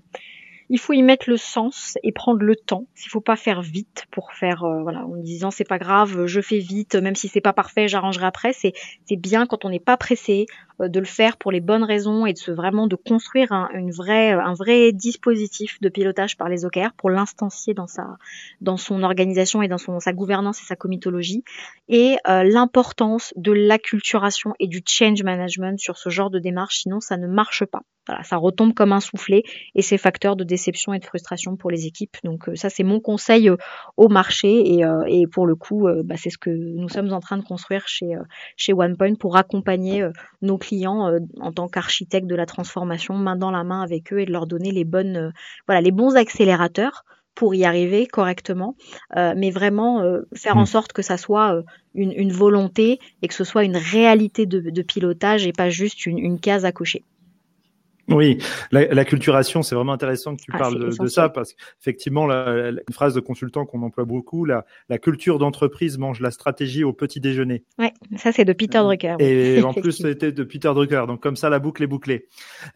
il 0.70 0.80
faut 0.80 0.94
y 0.94 1.02
mettre 1.02 1.30
le 1.30 1.38
sens 1.38 1.98
et 2.04 2.12
prendre 2.12 2.42
le 2.42 2.56
temps. 2.56 2.86
Il 3.04 3.10
faut 3.10 3.22
pas 3.22 3.36
faire 3.36 3.62
vite 3.62 4.06
pour 4.12 4.34
faire, 4.34 4.64
euh, 4.64 4.82
voilà, 4.82 5.06
en 5.06 5.16
disant 5.18 5.52
c'est 5.52 5.68
pas 5.68 5.80
grave, 5.80 6.26
je 6.26 6.42
fais 6.42 6.60
vite, 6.60 6.96
même 6.96 7.16
si 7.16 7.28
c'est 7.28 7.42
pas 7.42 7.54
parfait, 7.54 7.88
j'arrangerai 7.88 8.26
après. 8.26 8.54
C'est 8.54 8.74
bien 9.12 9.46
quand 9.46 9.66
on 9.66 9.70
n'est 9.70 9.80
pas 9.80 9.98
pressé 9.98 10.46
de 10.80 11.00
le 11.00 11.06
faire 11.06 11.38
pour 11.38 11.52
les 11.52 11.60
bonnes 11.60 11.84
raisons 11.84 12.26
et 12.26 12.34
de 12.34 12.38
se 12.38 12.52
vraiment 12.52 12.88
de 12.88 12.96
construire 12.96 13.52
un, 13.52 13.70
une 13.74 13.92
vraie, 13.92 14.32
un 14.32 14.54
vrai 14.54 14.92
dispositif 14.92 15.80
de 15.82 15.90
pilotage 15.90 16.38
par 16.38 16.50
les 16.50 16.66
OKR 16.66 16.94
pour 16.98 17.10
l'instancier 17.10 17.74
dans 17.74 17.88
sa, 17.88 18.18
dans 18.62 18.78
son 18.78 19.04
organisation 19.04 19.62
et 19.62 19.68
dans 19.68 19.78
son 19.78 20.00
sa 20.00 20.14
gouvernance 20.14 20.62
et 20.62 20.66
sa 20.66 20.76
comitologie 20.76 21.44
et 21.88 22.18
euh, 22.28 22.44
l'importance 22.44 23.34
de 23.36 23.52
l'acculturation 23.52 24.54
et 24.60 24.68
du 24.68 24.82
change 24.86 25.24
management 25.24 25.80
sur 25.80 25.98
ce 25.98 26.10
genre 26.10 26.30
de 26.30 26.40
démarche. 26.40 26.80
Sinon, 26.82 27.00
ça 27.00 27.18
ne 27.18 27.28
marche 27.28 27.66
pas. 27.66 27.82
Voilà, 28.10 28.24
ça 28.24 28.38
retombe 28.38 28.74
comme 28.74 28.92
un 28.92 29.02
soufflet 29.02 29.44
et 29.76 29.84
c'est 29.84 30.00
facteur 30.00 30.36
de 30.36 30.44
déception 30.44 30.96
et 30.96 31.00
de 31.00 31.06
frustration 31.06 31.56
pour 31.56 31.70
les 31.70 31.86
équipes. 31.86 32.18
Donc 32.24 32.50
euh, 32.50 32.56
ça, 32.56 32.72
c'est 32.72 32.84
mon 32.84 33.00
conseil 33.00 33.50
euh, 33.50 33.58
au 33.98 34.08
marché 34.08 34.74
et, 34.74 34.84
euh, 34.84 35.04
et 35.08 35.28
pour 35.28 35.46
le 35.46 35.56
coup, 35.56 35.88
bah, 36.04 36.16
c'est 36.18 36.32
ce 36.32 36.40
que 36.40 36.50
nous 36.50 36.90
sommes 36.90 37.14
en 37.14 37.20
train 37.20 37.38
de 37.38 37.44
construire 37.44 37.88
chez, 37.88 38.16
chez 38.58 38.74
OnePoint 38.74 39.14
pour 39.14 39.38
accompagner 39.38 40.08
nos 40.42 40.58
clients 40.58 40.69
en 40.86 41.52
tant 41.54 41.68
qu'architectes 41.68 42.28
de 42.28 42.36
la 42.36 42.46
transformation, 42.46 43.16
main 43.16 43.36
dans 43.36 43.52
la 43.52 43.64
main 43.64 43.82
avec 43.82 44.14
eux 44.14 44.20
et 44.20 44.26
de 44.26 44.32
leur 44.32 44.48
donner 44.48 44.72
les 44.72 44.86
bonnes, 44.86 45.34
voilà, 45.68 45.82
les 45.82 45.92
bons 45.92 46.16
accélérateurs 46.16 47.06
pour 47.36 47.56
y 47.56 47.64
arriver 47.64 48.06
correctement, 48.06 48.76
mais 49.16 49.50
vraiment 49.50 50.04
faire 50.36 50.58
en 50.58 50.64
mmh. 50.64 50.66
sorte 50.66 50.94
que 50.94 51.02
ça 51.02 51.18
soit 51.18 51.64
une, 51.96 52.12
une, 52.12 52.34
volonté 52.34 53.00
et 53.22 53.28
que 53.28 53.34
ce 53.34 53.44
soit 53.46 53.64
une 53.64 53.78
réalité 53.78 54.46
de, 54.46 54.60
de 54.60 54.82
pilotage 54.82 55.48
et 55.48 55.54
pas 55.54 55.70
juste 55.70 56.06
une, 56.06 56.18
une 56.18 56.40
case 56.40 56.66
à 56.66 56.72
cocher. 56.72 57.06
Oui, 58.10 58.38
la, 58.72 58.86
la 58.88 59.06
culturation, 59.06 59.62
c'est 59.62 59.76
vraiment 59.76 59.94
intéressant 59.94 60.36
que 60.36 60.42
tu 60.42 60.52
ah, 60.54 60.58
parles 60.58 60.80
de, 60.80 61.08
ça 61.08 61.30
parce 61.30 61.54
qu'effectivement, 61.54 62.26
la, 62.26 62.70
une 62.70 62.94
phrase 62.94 63.14
de 63.14 63.20
consultant 63.20 63.66
qu'on 63.66 63.82
emploie 63.82 64.06
beaucoup, 64.06 64.46
la, 64.46 64.66
la 64.90 64.98
culture 64.98 65.40
d'entreprise 65.40 65.98
mange 65.98 66.20
la 66.20 66.32
stratégie 66.32 66.84
au 66.84 66.94
petit 66.94 67.20
déjeuner. 67.20 67.64
Oui, 67.78 67.88
ça 68.18 68.32
c'est 68.32 68.46
de 68.46 68.54
Peter 68.54 68.80
Drucker. 68.80 69.16
Et 69.20 69.62
en 69.64 69.74
plus, 69.74 69.94
c'était 69.94 70.32
de 70.32 70.44
Peter 70.44 70.70
Drucker. 70.74 71.06
Donc 71.08 71.22
comme 71.22 71.36
ça, 71.36 71.50
la 71.50 71.60
boucle 71.60 71.84
est 71.84 71.88
bouclée. 71.88 72.28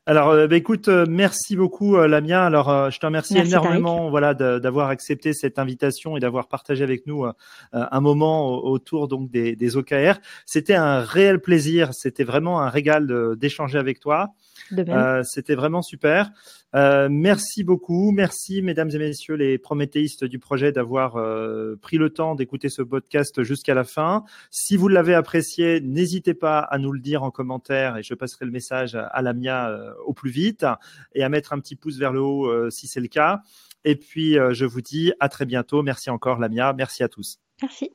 Alors, 0.05 0.29
euh, 0.29 0.47
bah, 0.47 0.55
écoute, 0.55 0.87
euh, 0.87 1.05
merci 1.07 1.55
beaucoup, 1.55 1.95
euh, 1.97 2.07
Lamia. 2.07 2.45
Alors, 2.45 2.91
je 2.91 2.99
te 2.99 3.05
remercie 3.05 3.37
énormément, 3.37 4.09
voilà, 4.09 4.33
d'avoir 4.33 4.89
accepté 4.89 5.33
cette 5.33 5.59
invitation 5.59 6.17
et 6.17 6.19
d'avoir 6.19 6.47
partagé 6.47 6.83
avec 6.83 7.07
nous 7.07 7.25
un 7.73 8.01
moment 8.01 8.63
autour 8.63 9.07
donc 9.07 9.29
des, 9.31 9.55
des 9.55 9.77
OKR. 9.77 10.19
C'était 10.45 10.75
un 10.75 10.99
réel 10.99 11.39
plaisir. 11.39 11.93
C'était 11.93 12.23
vraiment 12.23 12.61
un 12.61 12.69
régal 12.69 13.35
d'échanger 13.37 13.77
avec 13.77 13.99
toi. 13.99 14.33
Euh, 14.71 15.22
c'était 15.23 15.55
vraiment 15.55 15.81
super. 15.81 16.31
Euh, 16.75 17.07
merci 17.09 17.63
beaucoup. 17.63 18.11
Merci, 18.11 18.61
mesdames 18.61 18.89
et 18.91 18.97
messieurs, 18.97 19.35
les 19.35 19.57
prométhéistes 19.57 20.25
du 20.25 20.39
projet, 20.39 20.71
d'avoir 20.71 21.17
euh, 21.17 21.75
pris 21.81 21.97
le 21.97 22.09
temps 22.09 22.35
d'écouter 22.35 22.69
ce 22.69 22.81
podcast 22.81 23.43
jusqu'à 23.43 23.73
la 23.73 23.83
fin. 23.83 24.23
Si 24.51 24.77
vous 24.77 24.87
l'avez 24.87 25.13
apprécié, 25.13 25.81
n'hésitez 25.81 26.33
pas 26.33 26.59
à 26.59 26.77
nous 26.77 26.91
le 26.91 26.99
dire 26.99 27.23
en 27.23 27.31
commentaire 27.31 27.97
et 27.97 28.03
je 28.03 28.13
passerai 28.13 28.45
le 28.45 28.51
message 28.51 28.95
à 28.95 29.21
Lamia 29.21 29.95
au 30.05 30.13
plus 30.13 30.31
vite 30.31 30.65
et 31.13 31.23
à 31.23 31.29
mettre 31.29 31.53
un 31.53 31.59
petit 31.59 31.75
pouce 31.75 31.97
vers 31.97 32.13
le 32.13 32.21
haut 32.21 32.69
si 32.69 32.87
c'est 32.87 33.01
le 33.01 33.07
cas. 33.07 33.41
Et 33.85 33.95
puis, 33.95 34.37
je 34.51 34.65
vous 34.65 34.81
dis 34.81 35.13
à 35.19 35.29
très 35.29 35.45
bientôt. 35.45 35.83
Merci 35.83 36.09
encore, 36.09 36.39
Lamia. 36.39 36.73
Merci 36.73 37.03
à 37.03 37.09
tous. 37.09 37.39
Merci. 37.61 37.91